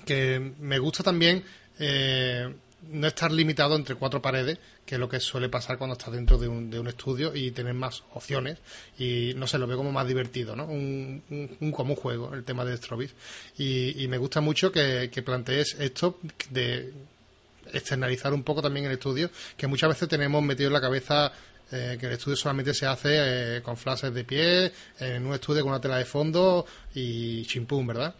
que 0.06 0.54
me 0.58 0.78
gusta 0.78 1.02
también 1.02 1.44
eh, 1.78 2.52
no 2.90 3.06
estar 3.06 3.30
limitado 3.30 3.76
entre 3.76 3.94
cuatro 3.94 4.20
paredes, 4.20 4.58
que 4.84 4.96
es 4.96 5.00
lo 5.00 5.08
que 5.08 5.20
suele 5.20 5.48
pasar 5.48 5.78
cuando 5.78 5.94
estás 5.94 6.12
dentro 6.12 6.38
de 6.38 6.48
un, 6.48 6.70
de 6.70 6.80
un 6.80 6.88
estudio 6.88 7.34
y 7.34 7.50
tener 7.52 7.74
más 7.74 8.02
opciones. 8.14 8.58
Y 8.98 9.32
no 9.36 9.46
sé, 9.46 9.58
lo 9.58 9.66
veo 9.66 9.76
como 9.76 9.92
más 9.92 10.06
divertido, 10.06 10.56
¿no? 10.56 10.66
Un, 10.66 11.22
como 11.74 11.94
un 11.94 12.00
juego, 12.00 12.34
el 12.34 12.44
tema 12.44 12.64
de 12.64 12.76
Strobis. 12.76 13.14
Y, 13.58 14.06
me 14.08 14.18
gusta 14.18 14.40
mucho 14.40 14.72
que, 14.72 15.22
plantees 15.24 15.76
esto 15.78 16.18
de 16.50 16.92
externalizar 17.72 18.34
un 18.34 18.42
poco 18.42 18.60
también 18.60 18.86
el 18.86 18.92
estudio, 18.92 19.30
que 19.56 19.66
muchas 19.66 19.88
veces 19.90 20.08
tenemos 20.08 20.42
metido 20.42 20.66
en 20.66 20.74
la 20.74 20.80
cabeza 20.80 21.32
eh, 21.70 21.96
que 21.98 22.06
el 22.06 22.12
estudio 22.12 22.36
solamente 22.36 22.74
se 22.74 22.86
hace 22.86 23.56
eh, 23.56 23.62
con 23.62 23.76
flashes 23.76 24.12
de 24.12 24.24
pie, 24.24 24.72
en 24.98 25.24
un 25.24 25.32
estudio 25.32 25.62
con 25.62 25.70
una 25.70 25.80
tela 25.80 25.96
de 25.96 26.04
fondo 26.04 26.66
y 26.94 27.46
chimpum, 27.46 27.86
¿verdad? 27.86 28.14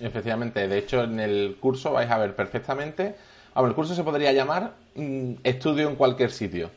Efectivamente, 0.00 0.66
de 0.66 0.78
hecho 0.78 1.04
en 1.04 1.20
el 1.20 1.56
curso 1.60 1.92
vais 1.92 2.10
a 2.10 2.18
ver 2.18 2.34
perfectamente, 2.34 3.14
ver, 3.54 3.68
el 3.68 3.74
curso 3.74 3.94
se 3.94 4.02
podría 4.02 4.32
llamar 4.32 4.72
mm, 4.96 5.34
estudio 5.44 5.88
en 5.88 5.94
cualquier 5.94 6.32
sitio, 6.32 6.70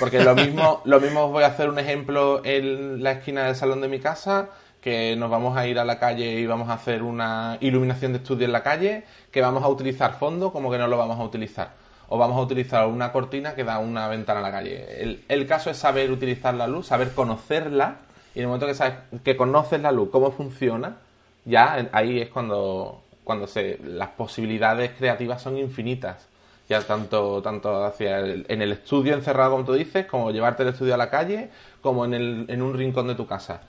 porque 0.00 0.22
lo 0.22 0.34
mismo, 0.34 0.82
lo 0.84 1.00
mismo 1.00 1.26
os 1.26 1.30
voy 1.30 1.44
a 1.44 1.48
hacer 1.48 1.68
un 1.68 1.78
ejemplo 1.78 2.42
en 2.44 3.02
la 3.02 3.12
esquina 3.12 3.44
del 3.44 3.54
salón 3.54 3.80
de 3.80 3.88
mi 3.88 4.00
casa, 4.00 4.48
que 4.80 5.14
nos 5.16 5.30
vamos 5.30 5.56
a 5.56 5.66
ir 5.66 5.78
a 5.78 5.84
la 5.84 5.98
calle 5.98 6.40
y 6.40 6.46
vamos 6.46 6.68
a 6.68 6.74
hacer 6.74 7.02
una 7.02 7.56
iluminación 7.60 8.12
de 8.12 8.18
estudio 8.18 8.44
en 8.44 8.52
la 8.52 8.62
calle, 8.62 9.04
que 9.30 9.40
vamos 9.40 9.62
a 9.62 9.68
utilizar 9.68 10.18
fondo 10.18 10.52
como 10.52 10.70
que 10.70 10.76
no 10.76 10.88
lo 10.88 10.98
vamos 10.98 11.18
a 11.18 11.22
utilizar. 11.22 11.70
O 12.08 12.18
vamos 12.18 12.36
a 12.36 12.42
utilizar 12.42 12.86
una 12.86 13.10
cortina 13.10 13.54
que 13.54 13.64
da 13.64 13.78
una 13.78 14.08
ventana 14.08 14.40
a 14.40 14.42
la 14.42 14.50
calle. 14.50 15.02
El, 15.02 15.24
el 15.28 15.46
caso 15.46 15.70
es 15.70 15.78
saber 15.78 16.10
utilizar 16.10 16.52
la 16.52 16.66
luz, 16.66 16.88
saber 16.88 17.14
conocerla, 17.14 17.96
y 18.34 18.40
en 18.40 18.42
el 18.42 18.48
momento 18.48 18.66
que 18.66 18.74
sabes 18.74 18.96
que 19.24 19.38
conoces 19.38 19.80
la 19.80 19.90
luz, 19.90 20.10
cómo 20.10 20.32
funciona, 20.32 20.98
ya 21.44 21.88
ahí 21.92 22.20
es 22.20 22.28
cuando, 22.28 23.02
cuando 23.22 23.46
se, 23.46 23.78
las 23.84 24.10
posibilidades 24.10 24.92
creativas 24.96 25.42
son 25.42 25.58
infinitas. 25.58 26.28
Ya 26.66 26.80
tanto, 26.80 27.42
tanto 27.42 27.84
hacia 27.84 28.20
en 28.20 28.62
el 28.62 28.72
estudio 28.72 29.14
encerrado, 29.14 29.50
como 29.50 29.66
tú 29.66 29.74
dices, 29.74 30.06
como 30.06 30.30
llevarte 30.30 30.62
el 30.62 30.70
estudio 30.70 30.94
a 30.94 30.96
la 30.96 31.10
calle, 31.10 31.50
como 31.82 32.06
en, 32.06 32.14
el, 32.14 32.46
en 32.48 32.62
un 32.62 32.72
rincón 32.72 33.06
de 33.06 33.14
tu 33.14 33.26
casa. 33.26 33.60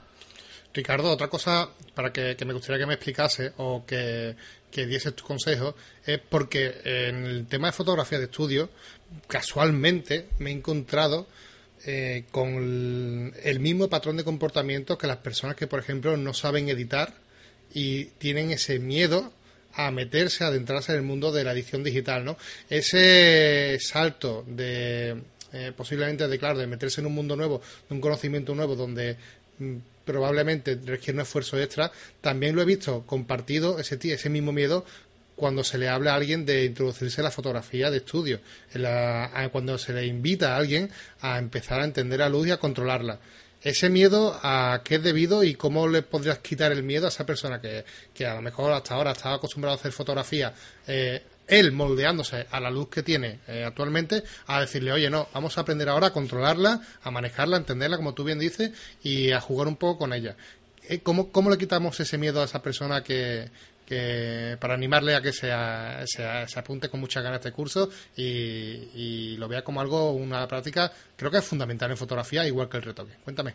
Ricardo, 0.72 1.10
otra 1.10 1.28
cosa 1.28 1.68
para 1.94 2.12
que, 2.12 2.36
me 2.46 2.54
gustaría 2.54 2.78
que 2.78 2.86
me 2.86 2.94
explicase 2.94 3.52
o 3.58 3.84
que, 3.86 4.36
que 4.70 4.86
dieses 4.86 5.14
tu 5.14 5.24
consejo 5.24 5.74
es 6.04 6.18
porque 6.18 6.74
en 6.84 7.24
el 7.24 7.46
tema 7.46 7.68
de 7.68 7.72
fotografía 7.72 8.18
de 8.18 8.24
estudio, 8.24 8.70
casualmente 9.26 10.28
me 10.38 10.50
he 10.50 10.52
encontrado 10.54 11.26
eh, 11.86 12.24
con 12.30 13.34
el 13.42 13.60
mismo 13.60 13.88
patrón 13.88 14.16
de 14.16 14.24
comportamiento 14.24 14.98
que 14.98 15.06
las 15.06 15.18
personas 15.18 15.56
que, 15.56 15.66
por 15.66 15.80
ejemplo, 15.80 16.16
no 16.16 16.34
saben 16.34 16.68
editar 16.68 17.25
y 17.72 18.04
tienen 18.04 18.50
ese 18.50 18.78
miedo 18.78 19.32
a 19.74 19.90
meterse, 19.90 20.44
a 20.44 20.48
adentrarse 20.48 20.92
en 20.92 20.98
el 20.98 21.04
mundo 21.04 21.32
de 21.32 21.44
la 21.44 21.52
edición 21.52 21.84
digital, 21.84 22.24
¿no? 22.24 22.36
Ese 22.70 23.78
salto 23.80 24.44
de 24.46 25.16
eh, 25.52 25.72
posiblemente 25.76 26.26
de 26.26 26.38
claro, 26.38 26.58
de 26.58 26.66
meterse 26.66 27.00
en 27.00 27.06
un 27.06 27.14
mundo 27.14 27.36
nuevo, 27.36 27.62
de 27.88 27.94
un 27.94 28.00
conocimiento 28.00 28.54
nuevo 28.54 28.74
donde 28.74 29.16
mm, 29.58 29.76
probablemente 30.04 30.78
requiere 30.84 31.14
un 31.14 31.22
esfuerzo 31.22 31.60
extra, 31.60 31.92
también 32.20 32.54
lo 32.56 32.62
he 32.62 32.64
visto 32.64 33.04
compartido 33.06 33.78
ese 33.78 33.98
ese 34.02 34.30
mismo 34.30 34.52
miedo 34.52 34.84
cuando 35.34 35.64
se 35.64 35.78
le 35.78 35.88
habla 35.88 36.12
a 36.12 36.16
alguien 36.16 36.46
de 36.46 36.64
introducirse 36.64 37.20
en 37.20 37.24
la 37.24 37.30
fotografía 37.30 37.90
de 37.90 37.98
estudio, 37.98 38.40
cuando 39.52 39.76
se 39.76 39.92
le 39.92 40.06
invita 40.06 40.54
a 40.54 40.56
alguien 40.56 40.90
a 41.20 41.38
empezar 41.38 41.80
a 41.80 41.84
entender 41.84 42.20
la 42.20 42.30
luz 42.30 42.48
y 42.48 42.50
a 42.52 42.56
controlarla 42.56 43.18
ese 43.66 43.90
miedo 43.90 44.38
a 44.44 44.80
qué 44.84 44.94
es 44.94 45.02
debido 45.02 45.42
y 45.42 45.56
cómo 45.56 45.88
le 45.88 46.02
podrías 46.02 46.38
quitar 46.38 46.70
el 46.70 46.84
miedo 46.84 47.06
a 47.06 47.08
esa 47.08 47.26
persona 47.26 47.60
que, 47.60 48.24
a 48.24 48.34
lo 48.36 48.40
mejor 48.40 48.70
hasta 48.70 48.94
ahora 48.94 49.10
estaba 49.10 49.34
acostumbrado 49.34 49.76
a 49.76 49.80
hacer 49.80 49.90
fotografía, 49.90 50.54
eh, 50.86 51.20
él 51.48 51.72
moldeándose 51.72 52.46
a 52.48 52.60
la 52.60 52.70
luz 52.70 52.88
que 52.88 53.02
tiene 53.02 53.40
eh, 53.48 53.64
actualmente, 53.66 54.22
a 54.46 54.60
decirle, 54.60 54.92
oye, 54.92 55.10
no, 55.10 55.26
vamos 55.34 55.58
a 55.58 55.62
aprender 55.62 55.88
ahora 55.88 56.08
a 56.08 56.12
controlarla, 56.12 56.80
a 57.02 57.10
manejarla, 57.10 57.56
a 57.56 57.58
entenderla, 57.58 57.96
como 57.96 58.14
tú 58.14 58.22
bien 58.22 58.38
dices, 58.38 58.70
y 59.02 59.32
a 59.32 59.40
jugar 59.40 59.66
un 59.66 59.74
poco 59.74 59.98
con 59.98 60.12
ella. 60.12 60.36
Eh, 60.88 61.00
¿Cómo, 61.00 61.32
cómo 61.32 61.50
le 61.50 61.58
quitamos 61.58 61.98
ese 61.98 62.18
miedo 62.18 62.40
a 62.40 62.44
esa 62.44 62.62
persona 62.62 63.02
que, 63.02 63.50
que 63.86 64.56
para 64.60 64.74
animarle 64.74 65.14
a 65.14 65.22
que 65.22 65.32
se, 65.32 65.50
se, 66.06 66.58
apunte 66.58 66.90
con 66.90 67.00
muchas 67.00 67.22
ganas 67.22 67.38
este 67.38 67.52
curso 67.52 67.88
y, 68.16 69.36
lo 69.36 69.48
vea 69.48 69.62
como 69.62 69.80
algo, 69.80 70.12
una 70.12 70.46
práctica, 70.48 70.90
creo 71.16 71.30
que 71.30 71.38
es 71.38 71.44
fundamental 71.44 71.90
en 71.90 71.96
fotografía, 71.96 72.46
igual 72.46 72.68
que 72.68 72.78
el 72.78 72.82
retoque. 72.82 73.12
Cuéntame. 73.22 73.54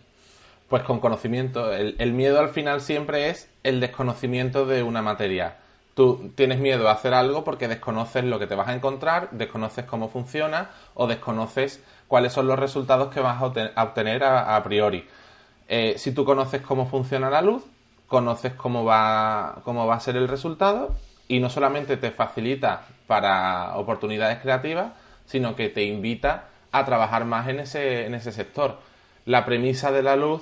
Pues 0.70 0.84
con 0.84 1.02
conocimiento. 1.02 1.74
El, 1.74 2.14
miedo 2.14 2.40
al 2.40 2.50
final 2.50 2.80
siempre 2.80 3.30
es 3.30 3.50
el 3.64 3.82
desconocimiento 3.82 4.66
de 4.66 4.84
una 4.84 5.02
materia. 5.02 5.58
Tú 5.96 6.32
tienes 6.36 6.60
miedo 6.60 6.88
a 6.88 6.94
hacer 6.94 7.14
algo 7.14 7.44
porque 7.44 7.68
desconoces 7.68 8.24
lo 8.24 8.40
que 8.40 8.48
te 8.48 8.56
vas 8.56 8.70
a 8.70 8.74
encontrar, 8.74 9.30
desconoces 9.32 9.84
cómo 9.84 10.08
funciona 10.08 10.70
o 10.94 11.08
desconoces 11.08 11.84
cuáles 12.08 12.32
son 12.32 12.48
los 12.48 12.58
resultados 12.58 13.14
que 13.14 13.20
vas 13.20 13.42
a 13.42 13.84
obtener 13.84 14.24
a, 14.24 14.64
priori. 14.64 15.06
Eh, 15.68 15.96
si 15.98 16.14
tú 16.14 16.24
conoces 16.24 16.62
cómo 16.62 16.88
funciona 16.88 17.30
la 17.30 17.42
luz, 17.42 17.64
conoces 18.12 18.52
cómo 18.52 18.84
va, 18.84 19.62
cómo 19.64 19.88
va 19.88 19.96
a 19.96 20.00
ser 20.02 20.18
el 20.18 20.28
resultado 20.28 20.94
y 21.30 21.40
no 21.40 21.50
solamente 21.50 21.96
te 21.96 22.12
facilita 22.12 22.82
para 23.08 23.78
oportunidades 23.78 24.40
creativas, 24.40 24.92
sino 25.26 25.56
que 25.56 25.70
te 25.70 25.86
invita 25.86 26.50
a 26.74 26.84
trabajar 26.84 27.24
más 27.24 27.48
en 27.48 27.62
ese, 27.62 28.06
en 28.06 28.14
ese 28.14 28.34
sector. 28.34 28.80
La 29.24 29.46
premisa 29.46 29.94
de 29.94 30.04
la 30.04 30.18
luz 30.18 30.42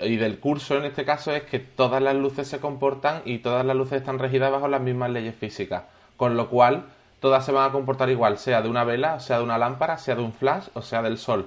y 0.00 0.16
del 0.16 0.40
curso 0.40 0.76
en 0.76 0.86
este 0.86 1.04
caso 1.04 1.30
es 1.30 1.44
que 1.44 1.60
todas 1.60 2.02
las 2.02 2.16
luces 2.16 2.48
se 2.48 2.58
comportan 2.58 3.22
y 3.24 3.38
todas 3.38 3.64
las 3.64 3.76
luces 3.76 4.00
están 4.00 4.18
regidas 4.18 4.50
bajo 4.50 4.66
las 4.66 4.80
mismas 4.80 5.10
leyes 5.10 5.36
físicas, 5.36 5.84
con 6.16 6.36
lo 6.36 6.50
cual 6.50 6.86
todas 7.20 7.46
se 7.46 7.52
van 7.52 7.70
a 7.70 7.72
comportar 7.72 8.10
igual, 8.10 8.38
sea 8.38 8.60
de 8.60 8.68
una 8.68 8.82
vela, 8.82 9.20
sea 9.20 9.38
de 9.38 9.44
una 9.44 9.56
lámpara, 9.56 9.98
sea 9.98 10.16
de 10.16 10.22
un 10.22 10.32
flash 10.32 10.66
o 10.74 10.82
sea 10.82 11.00
del 11.00 11.18
sol. 11.18 11.46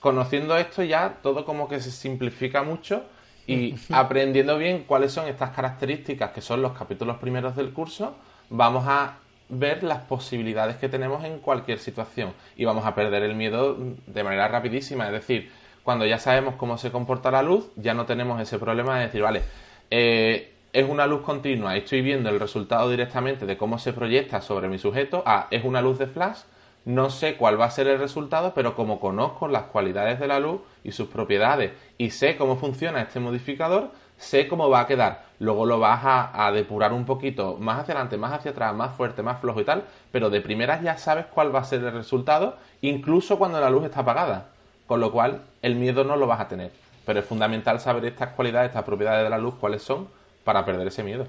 Conociendo 0.00 0.56
esto 0.56 0.82
ya 0.82 1.18
todo 1.22 1.44
como 1.44 1.68
que 1.68 1.80
se 1.80 1.90
simplifica 1.90 2.62
mucho 2.62 3.04
y 3.46 3.74
aprendiendo 3.92 4.58
bien 4.58 4.84
cuáles 4.86 5.12
son 5.12 5.28
estas 5.28 5.50
características 5.50 6.30
que 6.30 6.40
son 6.40 6.62
los 6.62 6.72
capítulos 6.72 7.18
primeros 7.18 7.56
del 7.56 7.72
curso, 7.72 8.16
vamos 8.50 8.84
a 8.86 9.18
ver 9.48 9.82
las 9.82 9.98
posibilidades 10.04 10.76
que 10.76 10.88
tenemos 10.88 11.24
en 11.24 11.38
cualquier 11.38 11.78
situación 11.78 12.32
y 12.56 12.64
vamos 12.64 12.86
a 12.86 12.94
perder 12.94 13.22
el 13.22 13.34
miedo 13.34 13.76
de 14.06 14.24
manera 14.24 14.48
rapidísima. 14.48 15.06
Es 15.06 15.12
decir, 15.12 15.50
cuando 15.82 16.06
ya 16.06 16.18
sabemos 16.18 16.54
cómo 16.56 16.78
se 16.78 16.90
comporta 16.90 17.30
la 17.30 17.42
luz, 17.42 17.70
ya 17.76 17.94
no 17.94 18.06
tenemos 18.06 18.40
ese 18.40 18.58
problema 18.58 18.98
de 18.98 19.06
decir, 19.06 19.22
vale, 19.22 19.42
eh, 19.90 20.52
es 20.72 20.88
una 20.88 21.06
luz 21.06 21.22
continua, 21.22 21.76
estoy 21.76 22.00
viendo 22.00 22.30
el 22.30 22.40
resultado 22.40 22.90
directamente 22.90 23.46
de 23.46 23.56
cómo 23.56 23.78
se 23.78 23.92
proyecta 23.92 24.40
sobre 24.40 24.68
mi 24.68 24.78
sujeto, 24.78 25.22
ah, 25.24 25.46
es 25.50 25.62
una 25.64 25.80
luz 25.80 25.98
de 25.98 26.06
flash, 26.06 26.38
no 26.84 27.08
sé 27.10 27.36
cuál 27.36 27.58
va 27.58 27.66
a 27.66 27.70
ser 27.70 27.86
el 27.86 27.98
resultado, 27.98 28.52
pero 28.54 28.74
como 28.74 29.00
conozco 29.00 29.48
las 29.48 29.64
cualidades 29.64 30.20
de 30.20 30.26
la 30.26 30.38
luz 30.38 30.60
y 30.82 30.92
sus 30.92 31.08
propiedades 31.08 31.72
y 31.96 32.10
sé 32.10 32.36
cómo 32.36 32.56
funciona 32.56 33.02
este 33.02 33.20
modificador, 33.20 33.90
sé 34.18 34.48
cómo 34.48 34.68
va 34.68 34.80
a 34.80 34.86
quedar. 34.86 35.24
Luego 35.38 35.66
lo 35.66 35.78
vas 35.78 36.00
a, 36.04 36.50
depurar 36.52 36.92
un 36.92 37.06
poquito 37.06 37.56
más 37.58 37.80
hacia 37.80 37.94
adelante, 37.94 38.16
más 38.16 38.32
hacia 38.32 38.50
atrás, 38.50 38.74
más 38.74 38.94
fuerte, 38.96 39.22
más 39.22 39.40
flojo 39.40 39.60
y 39.60 39.64
tal, 39.64 39.84
pero 40.12 40.30
de 40.30 40.40
primeras 40.40 40.82
ya 40.82 40.98
sabes 40.98 41.26
cuál 41.26 41.54
va 41.54 41.60
a 41.60 41.64
ser 41.64 41.82
el 41.82 41.92
resultado, 41.92 42.56
incluso 42.82 43.38
cuando 43.38 43.60
la 43.60 43.70
luz 43.70 43.84
está 43.84 44.00
apagada. 44.00 44.50
Con 44.86 45.00
lo 45.00 45.10
cual, 45.10 45.42
el 45.62 45.76
miedo 45.76 46.04
no 46.04 46.16
lo 46.16 46.26
vas 46.26 46.40
a 46.40 46.48
tener. 46.48 46.70
Pero 47.06 47.20
es 47.20 47.24
fundamental 47.24 47.80
saber 47.80 48.04
estas 48.04 48.30
cualidades, 48.34 48.68
estas 48.68 48.84
propiedades 48.84 49.24
de 49.24 49.30
la 49.30 49.38
luz, 49.38 49.54
cuáles 49.58 49.82
son, 49.82 50.08
para 50.44 50.64
perder 50.66 50.88
ese 50.88 51.02
miedo. 51.02 51.26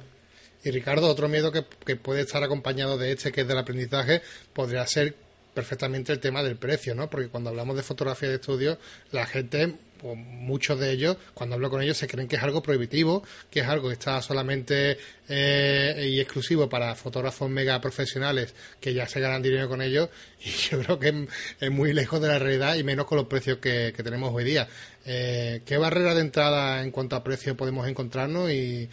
Y 0.64 0.72
Ricardo, 0.72 1.08
otro 1.08 1.30
miedo 1.30 1.54
que, 1.54 1.64
que, 1.86 1.96
puede 1.96 2.22
estar 2.22 2.44
acompañado 2.44 2.98
de 2.98 3.14
este, 3.14 3.32
que 3.32 3.42
es 3.42 3.48
del 3.48 3.58
aprendizaje, 3.58 4.22
podría 4.54 4.86
ser 4.88 5.16
perfectamente 5.56 6.12
el 6.12 6.20
tema 6.20 6.44
del 6.44 6.58
precio, 6.58 6.94
¿no? 6.94 7.10
Porque 7.10 7.30
cuando 7.30 7.50
hablamos 7.50 7.76
de 7.76 7.82
fotografía 7.82 8.30
de 8.30 8.36
estudio, 8.36 8.78
la 9.12 9.26
gente 9.26 9.76
pues 10.06 10.18
muchos 10.18 10.80
de 10.80 10.92
ellos, 10.92 11.18
cuando 11.34 11.56
hablo 11.56 11.70
con 11.70 11.82
ellos, 11.82 11.98
se 11.98 12.08
creen 12.08 12.28
que 12.28 12.36
es 12.36 12.44
algo 12.44 12.62
prohibitivo, 12.62 13.24
que 13.50 13.62
es 13.62 13.68
algo 13.68 13.88
que 13.88 13.94
está 13.94 14.22
solamente 14.22 14.98
eh, 15.28 16.10
y 16.12 16.20
exclusivo 16.20 16.70
para 16.70 16.94
fotógrafos 16.96 17.50
mega 17.50 17.80
profesionales 17.82 18.54
que 18.80 18.94
ya 18.94 19.08
se 19.08 19.20
ganan 19.20 19.42
dinero 19.42 19.70
con 19.70 19.82
ellos. 19.82 20.10
Y 20.44 20.50
yo 20.70 20.80
creo 20.84 21.00
que 21.00 21.28
es, 21.60 21.72
muy 21.72 21.94
lejos 21.94 22.22
de 22.22 22.28
la 22.28 22.40
realidad 22.40 22.76
y 22.76 22.84
menos 22.84 23.06
con 23.06 23.18
los 23.18 23.28
precios 23.28 23.58
que, 23.58 23.94
tenemos 24.04 24.34
hoy 24.34 24.44
día. 24.44 24.68
Eh, 25.06 25.62
¿Qué 25.66 25.78
barrera 25.78 26.14
de 26.14 26.22
entrada 26.22 26.84
en 26.84 26.92
cuanto 26.92 27.16
a 27.16 27.24
precio 27.24 27.56
podemos 27.58 27.88
encontrarnos? 27.88 28.52
Y, 28.52 28.90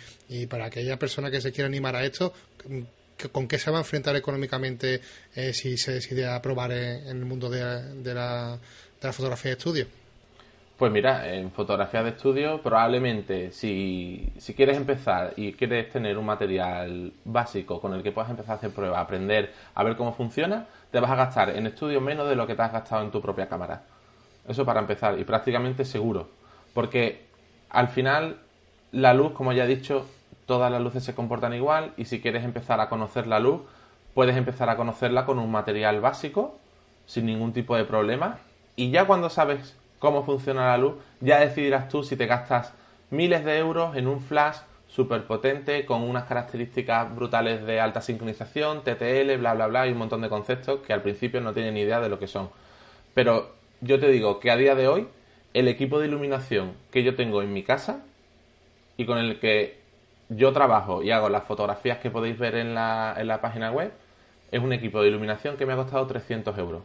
para 0.48 0.64
aquella 0.64 0.98
persona 0.98 1.30
que 1.30 1.42
se 1.42 1.52
quiera 1.52 1.66
animar 1.68 1.94
a 1.94 2.06
esto, 2.06 2.32
¿con 3.30 3.46
qué 3.46 3.58
se 3.58 3.70
va 3.70 3.78
a 3.78 3.80
enfrentar 3.80 4.16
económicamente 4.16 5.00
eh, 5.34 5.52
si 5.52 5.76
se 5.76 5.92
decide 5.92 6.26
aprobar 6.26 6.72
en, 6.72 7.06
en 7.06 7.16
el 7.18 7.24
mundo 7.24 7.48
de, 7.48 7.94
de, 8.02 8.14
la, 8.14 8.52
de 8.52 9.08
la 9.08 9.12
fotografía 9.12 9.50
de 9.50 9.58
estudio? 9.58 9.86
Pues 10.82 10.90
mira, 10.90 11.32
en 11.32 11.52
fotografía 11.52 12.02
de 12.02 12.10
estudio 12.10 12.60
probablemente 12.60 13.52
si, 13.52 14.32
si, 14.38 14.52
quieres 14.52 14.76
empezar 14.76 15.32
y 15.36 15.52
quieres 15.52 15.88
tener 15.90 16.18
un 16.18 16.26
material 16.26 17.12
básico 17.24 17.80
con 17.80 17.94
el 17.94 18.02
que 18.02 18.10
puedas 18.10 18.30
empezar 18.30 18.54
a 18.54 18.56
hacer 18.56 18.70
pruebas, 18.70 18.98
aprender 18.98 19.52
a 19.74 19.84
ver 19.84 19.96
cómo 19.96 20.12
funciona, 20.12 20.66
te 20.90 20.98
vas 20.98 21.10
a 21.12 21.14
gastar 21.14 21.50
en 21.50 21.68
estudio 21.68 22.00
menos 22.00 22.28
de 22.28 22.34
lo 22.34 22.48
que 22.48 22.56
te 22.56 22.62
has 22.62 22.72
gastado 22.72 23.04
en 23.04 23.12
tu 23.12 23.20
propia 23.20 23.48
cámara. 23.48 23.84
Eso 24.48 24.64
para 24.64 24.80
empezar 24.80 25.16
y 25.20 25.24
prácticamente 25.24 25.84
seguro. 25.84 26.30
Porque 26.74 27.26
al 27.70 27.86
final 27.86 28.38
la 28.90 29.14
luz, 29.14 29.32
como 29.34 29.52
ya 29.52 29.64
he 29.64 29.68
dicho, 29.68 30.06
todas 30.46 30.70
las 30.70 30.80
luces 30.80 31.04
se 31.04 31.14
comportan 31.14 31.54
igual 31.54 31.92
y 31.96 32.06
si 32.06 32.20
quieres 32.20 32.44
empezar 32.44 32.80
a 32.80 32.88
conocer 32.88 33.26
la 33.26 33.40
luz, 33.40 33.62
puedes 34.14 34.36
empezar 34.36 34.68
a 34.68 34.76
conocerla 34.76 35.24
con 35.24 35.38
un 35.38 35.50
material 35.50 36.00
básico 36.00 36.58
sin 37.06 37.26
ningún 37.26 37.52
tipo 37.52 37.76
de 37.76 37.84
problema 37.84 38.38
y 38.76 38.90
ya 38.90 39.06
cuando 39.06 39.30
sabes 39.30 39.76
cómo 39.98 40.24
funciona 40.24 40.68
la 40.68 40.78
luz, 40.78 40.94
ya 41.20 41.40
decidirás 41.40 41.88
tú 41.88 42.02
si 42.02 42.16
te 42.16 42.26
gastas 42.26 42.72
miles 43.10 43.44
de 43.44 43.58
euros 43.58 43.96
en 43.96 44.08
un 44.08 44.20
flash 44.20 44.56
súper 44.88 45.26
potente 45.26 45.86
con 45.86 46.02
unas 46.02 46.24
características 46.24 47.14
brutales 47.14 47.64
de 47.64 47.80
alta 47.80 48.00
sincronización, 48.00 48.82
TTL, 48.82 49.36
bla, 49.38 49.54
bla, 49.54 49.66
bla, 49.66 49.86
y 49.86 49.92
un 49.92 49.98
montón 49.98 50.20
de 50.20 50.28
conceptos 50.28 50.80
que 50.80 50.92
al 50.92 51.02
principio 51.02 51.40
no 51.40 51.52
tienen 51.52 51.74
ni 51.74 51.80
idea 51.80 52.00
de 52.00 52.08
lo 52.08 52.18
que 52.18 52.26
son. 52.26 52.50
Pero 53.14 53.54
yo 53.80 53.98
te 54.00 54.08
digo 54.08 54.38
que 54.38 54.50
a 54.50 54.56
día 54.56 54.74
de 54.74 54.88
hoy, 54.88 55.08
el 55.54 55.68
equipo 55.68 55.98
de 55.98 56.08
iluminación 56.08 56.72
que 56.90 57.02
yo 57.02 57.14
tengo 57.14 57.42
en 57.42 57.52
mi 57.52 57.62
casa 57.62 58.02
y 58.96 59.06
con 59.06 59.18
el 59.18 59.38
que 59.38 59.81
yo 60.36 60.52
trabajo 60.52 61.02
y 61.02 61.10
hago 61.10 61.28
las 61.28 61.44
fotografías 61.44 61.98
que 61.98 62.10
podéis 62.10 62.38
ver 62.38 62.56
en 62.56 62.74
la, 62.74 63.14
en 63.16 63.26
la 63.26 63.40
página 63.40 63.70
web, 63.70 63.92
es 64.50 64.60
un 64.60 64.72
equipo 64.72 65.00
de 65.00 65.08
iluminación 65.08 65.56
que 65.56 65.66
me 65.66 65.72
ha 65.72 65.76
costado 65.76 66.06
300 66.06 66.56
euros. 66.58 66.82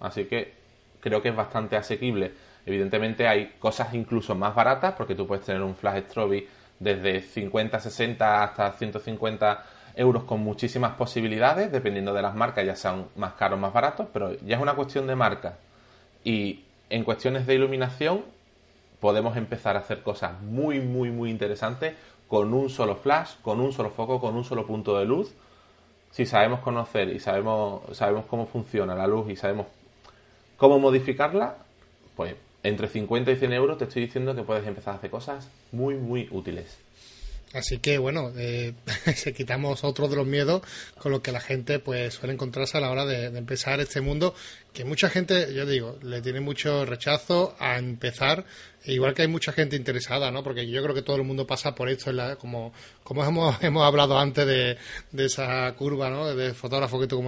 Así 0.00 0.24
que 0.24 0.54
creo 1.00 1.22
que 1.22 1.30
es 1.30 1.36
bastante 1.36 1.76
asequible. 1.76 2.32
Evidentemente 2.64 3.28
hay 3.28 3.54
cosas 3.58 3.94
incluso 3.94 4.34
más 4.34 4.54
baratas 4.54 4.94
porque 4.96 5.14
tú 5.14 5.26
puedes 5.26 5.44
tener 5.44 5.62
un 5.62 5.74
flash 5.74 6.04
strobe 6.08 6.48
desde 6.78 7.22
50, 7.22 7.80
60 7.80 8.42
hasta 8.42 8.72
150 8.72 9.64
euros 9.96 10.24
con 10.24 10.40
muchísimas 10.40 10.94
posibilidades, 10.94 11.72
dependiendo 11.72 12.12
de 12.12 12.22
las 12.22 12.34
marcas, 12.34 12.66
ya 12.66 12.76
sean 12.76 13.06
más 13.16 13.32
caros 13.32 13.58
o 13.58 13.60
más 13.60 13.72
baratos, 13.72 14.08
pero 14.12 14.36
ya 14.40 14.56
es 14.56 14.62
una 14.62 14.74
cuestión 14.74 15.06
de 15.06 15.16
marca. 15.16 15.56
Y 16.22 16.64
en 16.90 17.02
cuestiones 17.02 17.46
de 17.46 17.54
iluminación 17.54 18.24
podemos 19.00 19.36
empezar 19.36 19.76
a 19.76 19.80
hacer 19.80 20.02
cosas 20.02 20.40
muy, 20.42 20.80
muy, 20.80 21.10
muy 21.10 21.30
interesantes 21.30 21.94
con 22.28 22.52
un 22.52 22.68
solo 22.70 22.96
flash, 22.96 23.34
con 23.42 23.60
un 23.60 23.72
solo 23.72 23.90
foco, 23.90 24.20
con 24.20 24.36
un 24.36 24.44
solo 24.44 24.66
punto 24.66 24.98
de 24.98 25.04
luz. 25.04 25.32
Si 26.10 26.26
sabemos 26.26 26.60
conocer 26.60 27.08
y 27.10 27.20
sabemos, 27.20 27.82
sabemos 27.96 28.24
cómo 28.26 28.46
funciona 28.46 28.94
la 28.94 29.06
luz 29.06 29.28
y 29.30 29.36
sabemos 29.36 29.66
¿Cómo 30.56 30.78
modificarla? 30.78 31.58
Pues 32.16 32.34
entre 32.62 32.88
50 32.88 33.30
y 33.30 33.36
100 33.36 33.52
euros 33.52 33.76
te 33.76 33.84
estoy 33.84 34.06
diciendo 34.06 34.34
que 34.34 34.42
puedes 34.42 34.66
empezar 34.66 34.94
a 34.94 34.96
hacer 34.96 35.10
cosas 35.10 35.50
muy, 35.70 35.96
muy 35.96 36.28
útiles. 36.30 36.78
Así 37.56 37.78
que 37.78 37.96
bueno, 37.96 38.32
eh, 38.36 38.74
se 39.16 39.32
quitamos 39.32 39.82
otro 39.82 40.08
de 40.08 40.16
los 40.16 40.26
miedos 40.26 40.60
con 40.98 41.10
los 41.10 41.22
que 41.22 41.32
la 41.32 41.40
gente 41.40 41.78
pues 41.78 42.12
suele 42.12 42.34
encontrarse 42.34 42.76
a 42.76 42.80
la 42.82 42.90
hora 42.90 43.06
de, 43.06 43.26
empezar 43.26 43.80
este 43.80 44.02
mundo, 44.02 44.34
que 44.74 44.84
mucha 44.84 45.08
gente, 45.08 45.54
yo 45.54 45.64
digo, 45.64 45.98
le 46.02 46.20
tiene 46.20 46.40
mucho 46.40 46.84
rechazo 46.84 47.56
a 47.58 47.78
empezar, 47.78 48.44
igual 48.84 49.14
que 49.14 49.22
hay 49.22 49.28
mucha 49.28 49.52
gente 49.52 49.74
interesada, 49.74 50.30
¿no? 50.30 50.42
Porque 50.42 50.68
yo 50.68 50.82
creo 50.82 50.94
que 50.94 51.00
todo 51.00 51.16
el 51.16 51.22
mundo 51.22 51.46
pasa 51.46 51.74
por 51.74 51.88
esto, 51.88 52.12
como, 52.38 52.74
como 53.02 53.24
hemos, 53.24 53.56
hemos 53.62 53.84
hablado 53.84 54.18
antes 54.18 54.46
de, 54.46 54.76
esa 55.24 55.72
curva, 55.76 56.10
¿no? 56.10 56.34
De 56.34 56.52
fotógrafo 56.52 57.00
que 57.00 57.06
tú 57.06 57.22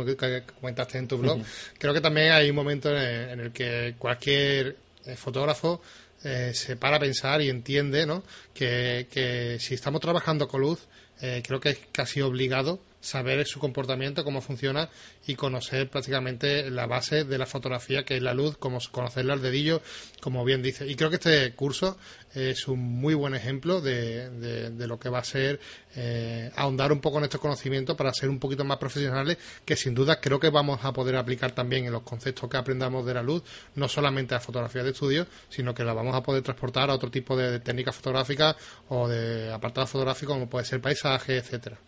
comentaste 0.60 0.98
en 0.98 1.08
tu 1.08 1.16
blog. 1.16 1.40
Creo 1.78 1.94
que 1.94 2.02
también 2.02 2.32
hay 2.32 2.50
un 2.50 2.56
momento 2.56 2.90
en 2.90 3.40
el 3.40 3.50
que 3.50 3.94
cualquier 3.98 4.76
eh, 5.06 5.16
fotógrafo 5.16 5.80
eh, 6.24 6.52
se 6.54 6.76
para 6.76 6.96
a 6.96 7.00
pensar 7.00 7.40
y 7.42 7.48
entiende 7.48 8.06
¿no? 8.06 8.22
que, 8.54 9.06
que 9.10 9.58
si 9.60 9.74
estamos 9.74 10.00
trabajando 10.00 10.48
con 10.48 10.60
luz, 10.60 10.80
eh, 11.20 11.42
creo 11.46 11.60
que 11.60 11.70
es 11.70 11.78
casi 11.92 12.20
obligado 12.20 12.80
saber 13.00 13.46
su 13.46 13.60
comportamiento, 13.60 14.24
cómo 14.24 14.40
funciona 14.40 14.88
y 15.26 15.34
conocer 15.34 15.88
prácticamente 15.88 16.70
la 16.70 16.86
base 16.86 17.24
de 17.24 17.38
la 17.38 17.46
fotografía, 17.46 18.04
que 18.04 18.16
es 18.16 18.22
la 18.22 18.34
luz, 18.34 18.56
como 18.56 18.78
conocerla 18.90 19.34
al 19.34 19.42
dedillo, 19.42 19.82
como 20.20 20.44
bien 20.44 20.62
dice. 20.62 20.86
Y 20.86 20.94
creo 20.94 21.10
que 21.10 21.16
este 21.16 21.54
curso 21.54 21.96
es 22.34 22.68
un 22.68 22.80
muy 22.80 23.14
buen 23.14 23.34
ejemplo 23.34 23.80
de, 23.80 24.30
de, 24.70 24.86
lo 24.86 24.98
que 24.98 25.08
va 25.08 25.18
a 25.18 25.24
ser 25.24 25.60
eh, 25.96 26.50
ahondar 26.56 26.92
un 26.92 27.00
poco 27.00 27.18
en 27.18 27.24
estos 27.24 27.40
conocimientos 27.40 27.96
para 27.96 28.12
ser 28.12 28.28
un 28.28 28.38
poquito 28.38 28.64
más 28.64 28.78
profesionales, 28.78 29.38
que 29.64 29.76
sin 29.76 29.94
duda 29.94 30.20
creo 30.20 30.38
que 30.38 30.50
vamos 30.50 30.80
a 30.82 30.92
poder 30.92 31.16
aplicar 31.16 31.52
también 31.52 31.86
en 31.86 31.92
los 31.92 32.02
conceptos 32.02 32.48
que 32.48 32.56
aprendamos 32.56 33.06
de 33.06 33.14
la 33.14 33.22
luz, 33.22 33.42
no 33.74 33.88
solamente 33.88 34.34
a 34.34 34.40
fotografía 34.40 34.82
de 34.82 34.90
estudio, 34.90 35.26
sino 35.48 35.74
que 35.74 35.84
la 35.84 35.92
vamos 35.92 36.14
a 36.14 36.22
poder 36.22 36.42
transportar 36.42 36.90
a 36.90 36.94
otro 36.94 37.10
tipo 37.10 37.36
de, 37.36 37.60
técnicas 37.60 37.96
fotográficas 37.96 38.56
o 38.88 39.08
de 39.08 39.52
apartados 39.52 39.90
fotográficos 39.90 40.34
como 40.34 40.50
puede 40.50 40.64
ser 40.64 40.80
paisaje, 40.80 41.38
etcétera. 41.38 41.78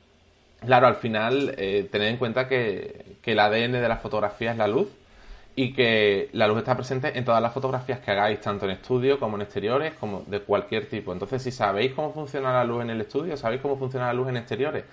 Claro, 0.65 0.87
al 0.87 0.97
final, 0.97 1.55
eh, 1.57 1.89
tened 1.91 2.09
en 2.09 2.17
cuenta 2.19 2.47
que, 2.49 3.17
que, 3.23 3.33
el 3.33 3.41
ADN 3.41 3.73
de 3.73 3.89
la 3.89 3.97
fotografía 3.97 4.53
es 4.53 4.59
la 4.59 4.67
luz 4.67 4.89
y 5.57 5.73
que 5.73 6.29
la 6.33 6.47
luz 6.47 6.59
está 6.59 6.77
presente 6.77 7.17
en 7.19 7.25
todas 7.25 7.43
las 7.43 7.53
fotografías 7.53 8.01
que 8.01 8.11
hagáis, 8.11 8.41
tanto 8.41 8.67
en 8.67 8.73
estudio 8.73 9.19
como 9.19 9.37
en 9.37 9.43
exteriores, 9.43 9.95
como 9.95 10.23
de 10.27 10.41
cualquier 10.41 10.89
tipo. 10.89 11.13
Entonces, 11.13 11.43
si 11.43 11.51
sabéis 11.51 11.93
cómo 11.93 12.13
funciona 12.13 12.53
la 12.53 12.65
luz 12.65 12.83
en 12.83 12.91
el 12.91 13.01
estudio, 13.01 13.37
sabéis 13.37 13.63
cómo 13.63 13.77
funciona 13.77 14.07
la 14.07 14.13
luz 14.13 14.29
en 14.29 14.37
exteriores, 14.37 14.85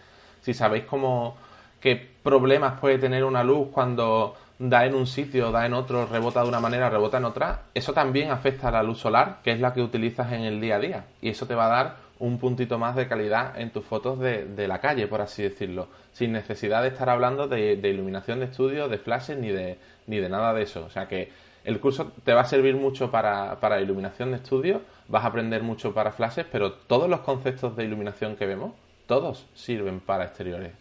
si 0.42 0.54
sabéis 0.54 0.86
cómo 0.86 1.38
qué 1.80 1.96
problemas 2.24 2.80
puede 2.80 2.98
tener 2.98 3.24
una 3.24 3.44
luz 3.44 3.68
cuando 3.72 4.36
da 4.60 4.86
en 4.86 4.96
un 4.96 5.06
sitio, 5.06 5.52
da 5.52 5.66
en 5.66 5.74
otro, 5.74 6.08
rebota 6.08 6.42
de 6.42 6.50
una 6.50 6.60
manera, 6.60 6.90
rebota 6.90 7.18
en 7.18 7.26
otra, 7.26 7.62
eso 7.74 7.94
también 7.94 8.32
afecta 8.32 8.70
a 8.70 8.72
la 8.72 8.84
luz 8.84 8.98
solar, 9.00 9.38
que 9.44 9.52
es 9.52 9.60
la 9.60 9.74
que 9.74 9.82
utilizas 9.82 10.32
en 10.32 10.42
el 10.42 10.60
día 10.60 10.78
a 10.78 10.80
día. 10.80 11.06
Y 11.22 11.30
eso 11.30 11.46
te 11.46 11.56
va 11.56 11.68
a 11.68 11.70
dar 11.70 11.96
un 12.20 12.40
puntito 12.40 12.78
más 12.78 12.96
de 12.96 13.08
calidad 13.08 13.60
en 13.60 13.72
tus 13.72 13.86
fotos 13.86 14.20
de, 14.20 14.68
la 14.68 14.80
calle, 14.80 15.08
por 15.08 15.22
así 15.22 15.44
decirlo, 15.44 15.88
sin 16.14 16.32
necesidad 16.32 16.82
de 16.82 16.90
estar 16.90 17.10
hablando 17.10 17.48
de, 17.48 17.74
iluminación 17.74 18.40
de 18.40 18.46
estudio, 18.46 18.88
de 18.88 18.98
flashes, 18.98 19.38
ni 19.38 19.50
de, 19.50 19.78
ni 20.08 20.18
de 20.18 20.30
nada 20.30 20.54
de 20.54 20.64
eso. 20.64 20.86
O 20.86 20.90
sea 20.90 21.08
que 21.08 21.32
el 21.64 21.80
curso 21.80 22.14
te 22.24 22.34
va 22.34 22.42
a 22.42 22.46
servir 22.46 22.76
mucho 22.76 23.12
para, 23.12 23.60
para 23.60 23.82
iluminación 23.82 24.32
de 24.32 24.38
estudio, 24.38 24.82
vas 25.08 25.24
a 25.24 25.28
aprender 25.28 25.64
mucho 25.64 25.94
para 25.94 26.12
flashes, 26.12 26.46
pero 26.52 26.74
todos 26.74 27.10
los 27.10 27.22
conceptos 27.22 27.76
de 27.76 27.84
iluminación 27.84 28.36
que 28.36 28.46
vemos, 28.46 28.74
todos 29.06 29.46
sirven 29.54 30.00
para 30.00 30.26
exteriores. 30.26 30.72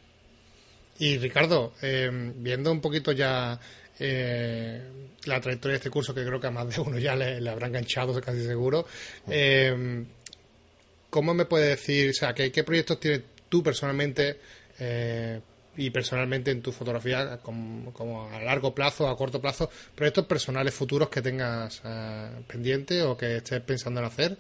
Y 0.98 1.18
Ricardo, 1.18 1.74
eh, 1.82 2.10
viendo 2.36 2.72
un 2.72 2.80
poquito 2.80 3.12
ya 3.12 3.58
eh, 3.98 4.82
la 5.24 5.40
trayectoria 5.40 5.72
de 5.72 5.78
este 5.78 5.90
curso, 5.90 6.14
que 6.14 6.24
creo 6.24 6.40
que 6.40 6.46
a 6.46 6.50
más 6.50 6.74
de 6.74 6.80
uno 6.80 6.98
ya 6.98 7.14
le, 7.14 7.48
habrá 7.48 7.66
enganchado, 7.66 8.18
casi 8.20 8.44
seguro, 8.44 8.86
eh, 9.28 10.04
¿cómo 11.16 11.32
me 11.32 11.46
puedes 11.46 11.70
decir, 11.70 12.10
o 12.10 12.12
sea, 12.12 12.34
qué, 12.34 12.50
proyectos 12.62 13.00
tienes 13.00 13.22
tú 13.48 13.62
personalmente 13.62 14.38
eh, 14.78 15.40
y 15.74 15.88
personalmente 15.88 16.50
en 16.50 16.60
tu 16.60 16.72
fotografía, 16.72 17.38
como, 17.42 18.28
a 18.30 18.38
largo 18.42 18.74
plazo, 18.74 19.08
a 19.08 19.16
corto 19.16 19.40
plazo, 19.40 19.70
proyectos 19.94 20.26
personales 20.26 20.74
futuros 20.74 21.08
que 21.08 21.22
tengas 21.22 21.80
eh, 21.86 22.28
pendiente 22.46 23.02
o 23.02 23.16
que 23.16 23.38
estés 23.38 23.62
pensando 23.62 24.00
en 24.00 24.06
hacer? 24.06 24.36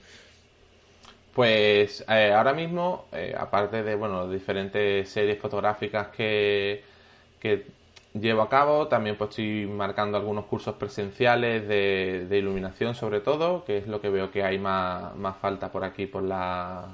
Pues 1.32 2.04
eh, 2.10 2.30
ahora 2.34 2.52
mismo, 2.52 3.08
aparte 3.38 3.82
de 3.82 3.94
bueno 3.94 4.30
diferentes 4.30 5.08
series 5.08 5.38
fotográficas 5.38 6.08
que, 6.08 6.84
que 7.40 7.64
llevo 8.20 8.42
a 8.42 8.48
cabo. 8.48 8.88
También 8.88 9.16
pues 9.16 9.30
estoy 9.30 9.66
marcando 9.66 10.16
algunos 10.16 10.46
cursos 10.46 10.74
presenciales 10.76 11.66
de, 11.68 12.26
iluminación 12.30 12.94
sobre 12.94 13.20
todo, 13.20 13.64
que 13.64 13.78
es 13.78 13.86
lo 13.86 14.00
que 14.00 14.08
veo 14.08 14.30
que 14.30 14.42
hay 14.42 14.58
más, 14.58 15.12
falta 15.40 15.70
por 15.72 15.84
aquí, 15.84 16.06
por 16.06 16.22
la, 16.22 16.84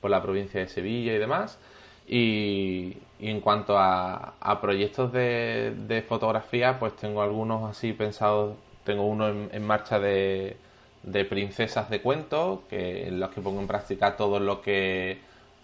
por 0.00 0.10
la 0.10 0.22
provincia 0.22 0.60
de 0.60 0.68
Sevilla 0.68 1.14
y 1.14 1.18
demás. 1.18 1.58
Y, 2.06 2.96
en 3.20 3.40
cuanto 3.40 3.76
a, 3.78 4.34
proyectos 4.60 5.12
de, 5.12 6.04
fotografía, 6.08 6.78
pues 6.78 6.96
tengo 6.96 7.22
algunos 7.22 7.70
así 7.70 7.92
pensados. 7.92 8.56
Tengo 8.84 9.06
uno 9.06 9.28
en, 9.28 9.66
marcha 9.66 9.98
de, 10.00 10.56
de, 11.02 11.24
princesas 11.24 11.90
de 11.90 12.00
cuento, 12.00 12.62
que 12.70 13.08
en 13.08 13.20
los 13.20 13.30
que 13.30 13.40
pongo 13.40 13.60
en 13.60 13.66
práctica 13.66 14.16
todo 14.16 14.40
lo 14.40 14.62
que 14.62 15.18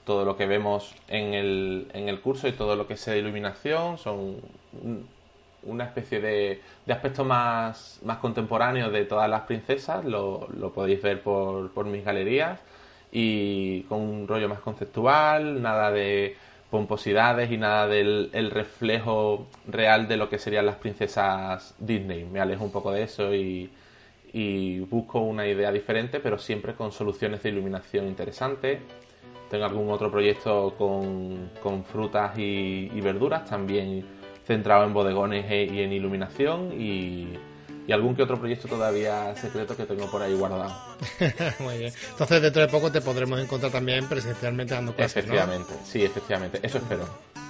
todo 0.04 0.24
lo 0.24 0.36
que 0.36 0.46
vemos 0.46 0.94
en 1.08 1.34
el, 1.34 1.90
en 1.94 2.08
el 2.08 2.20
curso 2.20 2.46
y 2.46 2.52
todo 2.52 2.76
lo 2.76 2.86
que 2.86 2.96
sea 2.96 3.14
de 3.14 3.20
iluminación 3.20 3.98
son 3.98 4.36
una 5.62 5.84
especie 5.84 6.20
de, 6.20 6.60
de 6.84 6.92
aspecto 6.92 7.24
más, 7.24 8.00
más 8.04 8.18
contemporáneo 8.18 8.90
de 8.90 9.04
todas 9.04 9.28
las 9.28 9.42
princesas, 9.42 10.04
lo, 10.04 10.48
podéis 10.74 11.02
ver 11.02 11.22
por, 11.22 11.70
por 11.72 11.86
mis 11.86 12.04
galerías 12.04 12.60
y 13.12 13.82
con 13.82 14.00
un 14.00 14.28
rollo 14.28 14.48
más 14.48 14.60
conceptual, 14.60 15.62
nada 15.62 15.90
de 15.90 16.36
pomposidades 16.70 17.50
y 17.52 17.56
nada 17.56 17.86
del 17.86 18.30
el 18.32 18.50
reflejo 18.50 19.46
real 19.68 20.08
de 20.08 20.16
lo 20.16 20.28
que 20.28 20.38
serían 20.38 20.66
las 20.66 20.76
princesas 20.76 21.74
Disney. 21.78 22.24
Me 22.24 22.40
alejo 22.40 22.64
un 22.64 22.72
poco 22.72 22.90
de 22.90 23.04
eso 23.04 23.34
y, 23.34 23.70
y 24.32 24.80
busco 24.80 25.20
una 25.20 25.46
idea 25.46 25.70
diferente, 25.70 26.18
pero 26.18 26.38
siempre 26.38 26.74
con 26.74 26.90
soluciones 26.90 27.42
de 27.42 27.50
iluminación 27.50 28.08
interesantes 28.08 28.80
tengo 29.54 29.66
algún 29.66 29.90
otro 29.90 30.10
proyecto 30.10 30.74
con, 30.76 31.84
frutas 31.84 32.36
y, 32.36 32.88
verduras, 33.00 33.44
también 33.44 34.04
centrado 34.46 34.84
en 34.84 34.92
bodegones 34.92 35.50
e, 35.50 35.64
y 35.64 35.80
en 35.80 35.92
iluminación 35.92 36.72
y, 36.80 37.28
algún 37.92 38.16
que 38.16 38.22
otro 38.22 38.38
proyecto 38.38 38.66
todavía 38.66 39.36
secreto 39.36 39.76
que 39.76 39.84
tengo 39.84 40.10
por 40.10 40.22
ahí 40.22 40.34
guardado. 40.34 40.74
Muy 41.60 41.78
bien. 41.78 41.92
Entonces 42.10 42.40
dentro 42.40 42.62
de 42.62 42.68
poco 42.68 42.90
te 42.90 43.02
podremos 43.02 43.38
encontrar 43.38 43.70
también 43.70 44.08
presencialmente 44.08 44.74
dando 44.74 44.94
clases, 44.94 45.18
Efectivamente, 45.18 45.74
sí, 45.84 46.02
efectivamente. 46.02 46.60
Eso 46.62 46.78
espero. 46.78 47.06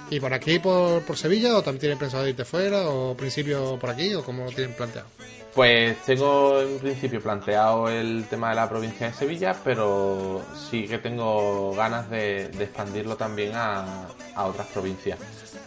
¿Y 0.09 0.19
por 0.19 0.33
aquí, 0.33 0.59
por, 0.59 1.01
por 1.03 1.17
Sevilla, 1.17 1.57
o 1.57 1.63
también 1.63 1.79
tienen 1.79 1.97
pensado 1.97 2.27
irte 2.27 2.45
fuera, 2.45 2.89
o 2.89 3.15
principio 3.15 3.79
por 3.79 3.89
aquí, 3.89 4.13
o 4.13 4.23
cómo 4.23 4.43
lo 4.45 4.51
tienen 4.51 4.75
planteado? 4.75 5.07
Pues 5.55 5.97
tengo 6.01 6.59
en 6.59 6.79
principio 6.79 7.21
planteado 7.21 7.87
el 7.87 8.25
tema 8.29 8.49
de 8.49 8.55
la 8.55 8.67
provincia 8.67 9.07
de 9.07 9.13
Sevilla, 9.13 9.55
pero 9.63 10.41
sí 10.53 10.85
que 10.85 10.97
tengo 10.97 11.73
ganas 11.73 12.09
de, 12.09 12.47
expandirlo 12.47 13.15
también 13.15 13.53
a, 13.55 14.05
otras 14.35 14.67
provincias. 14.67 15.17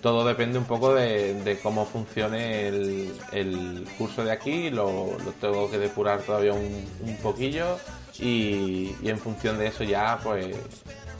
Todo 0.02 0.26
depende 0.26 0.58
un 0.58 0.66
poco 0.66 0.94
de, 0.94 1.58
cómo 1.62 1.86
funcione 1.86 2.68
el, 2.68 3.88
curso 3.96 4.24
de 4.24 4.30
aquí, 4.30 4.68
lo, 4.68 5.16
tengo 5.40 5.70
que 5.70 5.78
depurar 5.78 6.20
todavía 6.20 6.52
un, 6.52 7.16
poquillo 7.22 7.78
y, 8.18 8.94
en 9.02 9.18
función 9.18 9.56
de 9.58 9.68
eso 9.68 9.84
ya 9.84 10.18
pues 10.22 10.54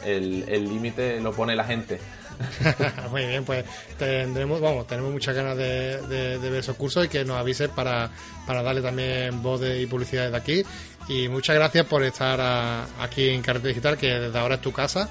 el 0.05 0.65
límite 0.69 1.23
lo 1.23 1.33
pone 1.33 1.57
la 1.57 1.65
gente. 1.65 1.99
Muy 3.11 3.27
bien, 3.27 3.45
pues 3.45 3.65
tendremos, 3.99 4.61
vamos, 4.61 4.87
tenemos 4.87 5.13
muchas 5.13 5.35
ganas 5.35 5.57
de, 5.57 6.39
ver 6.41 6.55
esos 6.55 6.77
cursos 6.77 7.07
y 7.07 7.09
que 7.09 7.25
nos 7.25 7.37
avises 7.37 7.69
para, 7.69 8.11
para 8.47 8.63
darle 8.63 8.83
también 8.83 9.43
voz 9.43 9.61
y 9.63 9.87
publicidad 9.87 10.25
desde 10.25 10.37
aquí. 10.37 10.63
Y 11.09 11.29
muchas 11.29 11.57
gracias 11.57 11.87
por 11.87 12.03
estar 12.03 12.87
aquí 13.01 13.31
en 13.31 13.43
Carrete 13.43 13.69
Digital, 13.69 13.97
que 13.97 14.09
desde 14.09 14.39
ahora 14.39 14.57
es 14.57 14.61
tu 14.61 14.73
casa. 14.73 15.09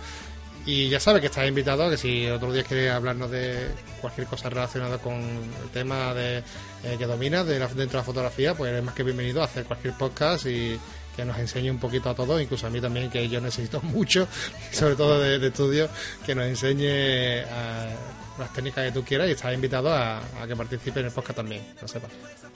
Y 0.66 0.90
ya 0.90 1.00
sabes 1.00 1.22
que 1.22 1.28
estás 1.28 1.48
invitado, 1.48 1.90
que 1.90 1.96
si 1.96 2.28
otro 2.28 2.52
día 2.52 2.62
quieres 2.62 2.92
hablarnos 2.92 3.32
de 3.32 3.70
cualquier 4.02 4.28
cosa 4.28 4.50
relacionada 4.50 4.98
con 4.98 5.14
el 5.14 5.70
tema 5.72 6.14
de 6.14 6.40
eh, 6.40 6.96
que 6.98 7.06
dominas 7.06 7.48
de 7.48 7.58
dentro 7.58 7.86
de 7.86 7.94
la 7.94 8.04
fotografía, 8.04 8.54
pues 8.54 8.72
eres 8.72 8.84
más 8.84 8.94
que 8.94 9.04
bienvenido 9.04 9.42
a 9.42 9.46
hacer 9.46 9.64
cualquier 9.64 9.94
podcast 9.94 10.46
y, 10.46 10.78
que 11.18 11.26
nos 11.26 11.38
enseñe 11.40 11.72
un 11.72 11.80
poquito 11.80 12.12
a 12.12 12.16
todos, 12.16 12.40
incluso 12.40 12.68
a 12.68 12.70
mí 12.70 12.80
también, 12.80 13.10
que 13.10 13.28
yo 13.28 13.42
necesito 13.42 13.82
mucho, 13.84 14.28
sobre 14.72 14.96
todo 14.96 15.20
de, 15.20 15.46
estudio, 15.46 15.90
que 16.26 16.36
nos 16.36 16.46
enseñe 16.46 17.42
las 18.38 18.54
técnicas 18.54 18.86
que 18.86 18.92
tú 18.92 19.04
quieras 19.04 19.28
y 19.28 19.32
estás 19.32 19.52
invitado 19.54 19.92
a, 19.92 20.22
que 20.48 20.56
participe 20.56 21.00
en 21.00 21.08
el 21.08 21.12
podcast 21.12 21.38
también, 21.38 21.64
no 21.82 21.88
sepas. 21.88 22.12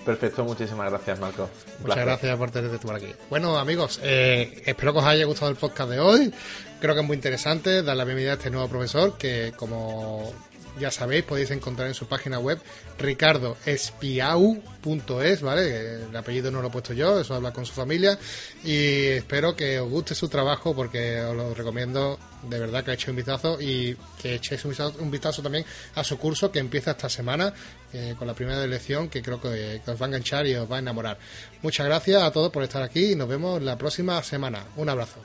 Perfecto, 0.06 0.43
muchísimas 0.43 0.89
gracias, 0.89 1.19
Marco. 1.19 1.50
Muchas 1.80 2.06
gracias 2.06 2.38
por 2.38 2.52
tenerte 2.52 2.78
por 2.78 2.95
aquí. 2.95 3.13
Bueno, 3.30 3.58
amigos, 3.58 4.00
eh, 4.04 4.62
espero 4.65 4.93
que 4.93 5.00
os 5.00 5.06
haya 5.06 5.26
gustado 5.26 5.50
el 5.50 5.58
podcast 5.58 5.89
de 5.89 6.00
hoy. 6.00 6.34
Creo 6.80 6.93
que 6.93 7.02
es 7.02 7.08
muy 7.08 7.15
interesante 7.15 7.82
dar 7.82 7.97
la 7.97 8.06
bienvenida 8.06 8.32
a 8.32 8.36
este 8.36 8.52
nuevo 8.52 8.67
profesor 8.67 9.17
que, 9.17 9.54
como 9.56 10.32
ya 10.80 10.92
sabéis, 10.92 11.24
podéis 11.24 11.50
encontrar 11.52 11.88
en 11.88 11.94
su 11.94 12.08
página 12.08 12.40
web 12.40 12.60
ricardoespiau.es, 12.98 15.42
¿vale? 15.42 16.04
El 16.04 16.16
apellido 16.16 16.50
no 16.52 16.62
lo 16.62 16.70
he 16.70 16.72
puesto 16.72 16.94
yo, 16.94 17.20
eso 17.20 17.36
habla 17.36 17.52
con 17.52 17.66
su 17.66 17.74
familia 17.74 18.18
y 18.64 19.08
espero 19.08 19.54
que 19.56 19.80
os 19.80 19.90
guste 19.90 20.16
su 20.16 20.30
trabajo 20.30 20.74
porque 20.76 21.22
os 21.22 21.36
lo 21.36 21.54
recomiendo 21.54 22.18
de 22.44 22.60
verdad 22.60 22.84
que 22.84 22.94
echéis 22.94 23.10
un 23.10 23.16
vistazo 23.16 23.62
y 23.62 23.96
que 24.22 24.36
echéis 24.36 24.64
un 24.66 25.12
vistazo, 25.12 25.42
también 25.42 25.66
a 25.96 26.04
su 26.04 26.18
curso 26.18 26.52
que 26.52 26.60
empieza 26.60 26.92
esta 26.92 27.10
semana 27.10 27.54
eh, 27.94 28.16
con 28.18 28.28
la 28.28 28.34
primera 28.34 28.66
lección 28.66 29.10
que 29.10 29.22
creo 29.22 29.40
que, 29.40 29.82
que 29.84 29.92
os 29.92 30.02
va 30.02 30.06
a 30.06 30.10
enganchar 30.10 30.48
y 30.48 30.56
os 30.56 30.72
va 30.72 30.78
a 30.78 30.80
enamorar. 30.80 31.18
Muchas 31.62 31.86
gracias 31.86 32.24
a 32.24 32.32
todos 32.32 32.52
por 32.52 32.64
estar 32.64 32.82
aquí 32.82 33.12
y 33.12 33.16
nos 33.16 33.28
vemos 33.28 33.62
la 33.62 33.78
próxima 33.78 34.22
semana. 34.24 34.66
Un 34.76 34.90
abrazo. 34.90 35.20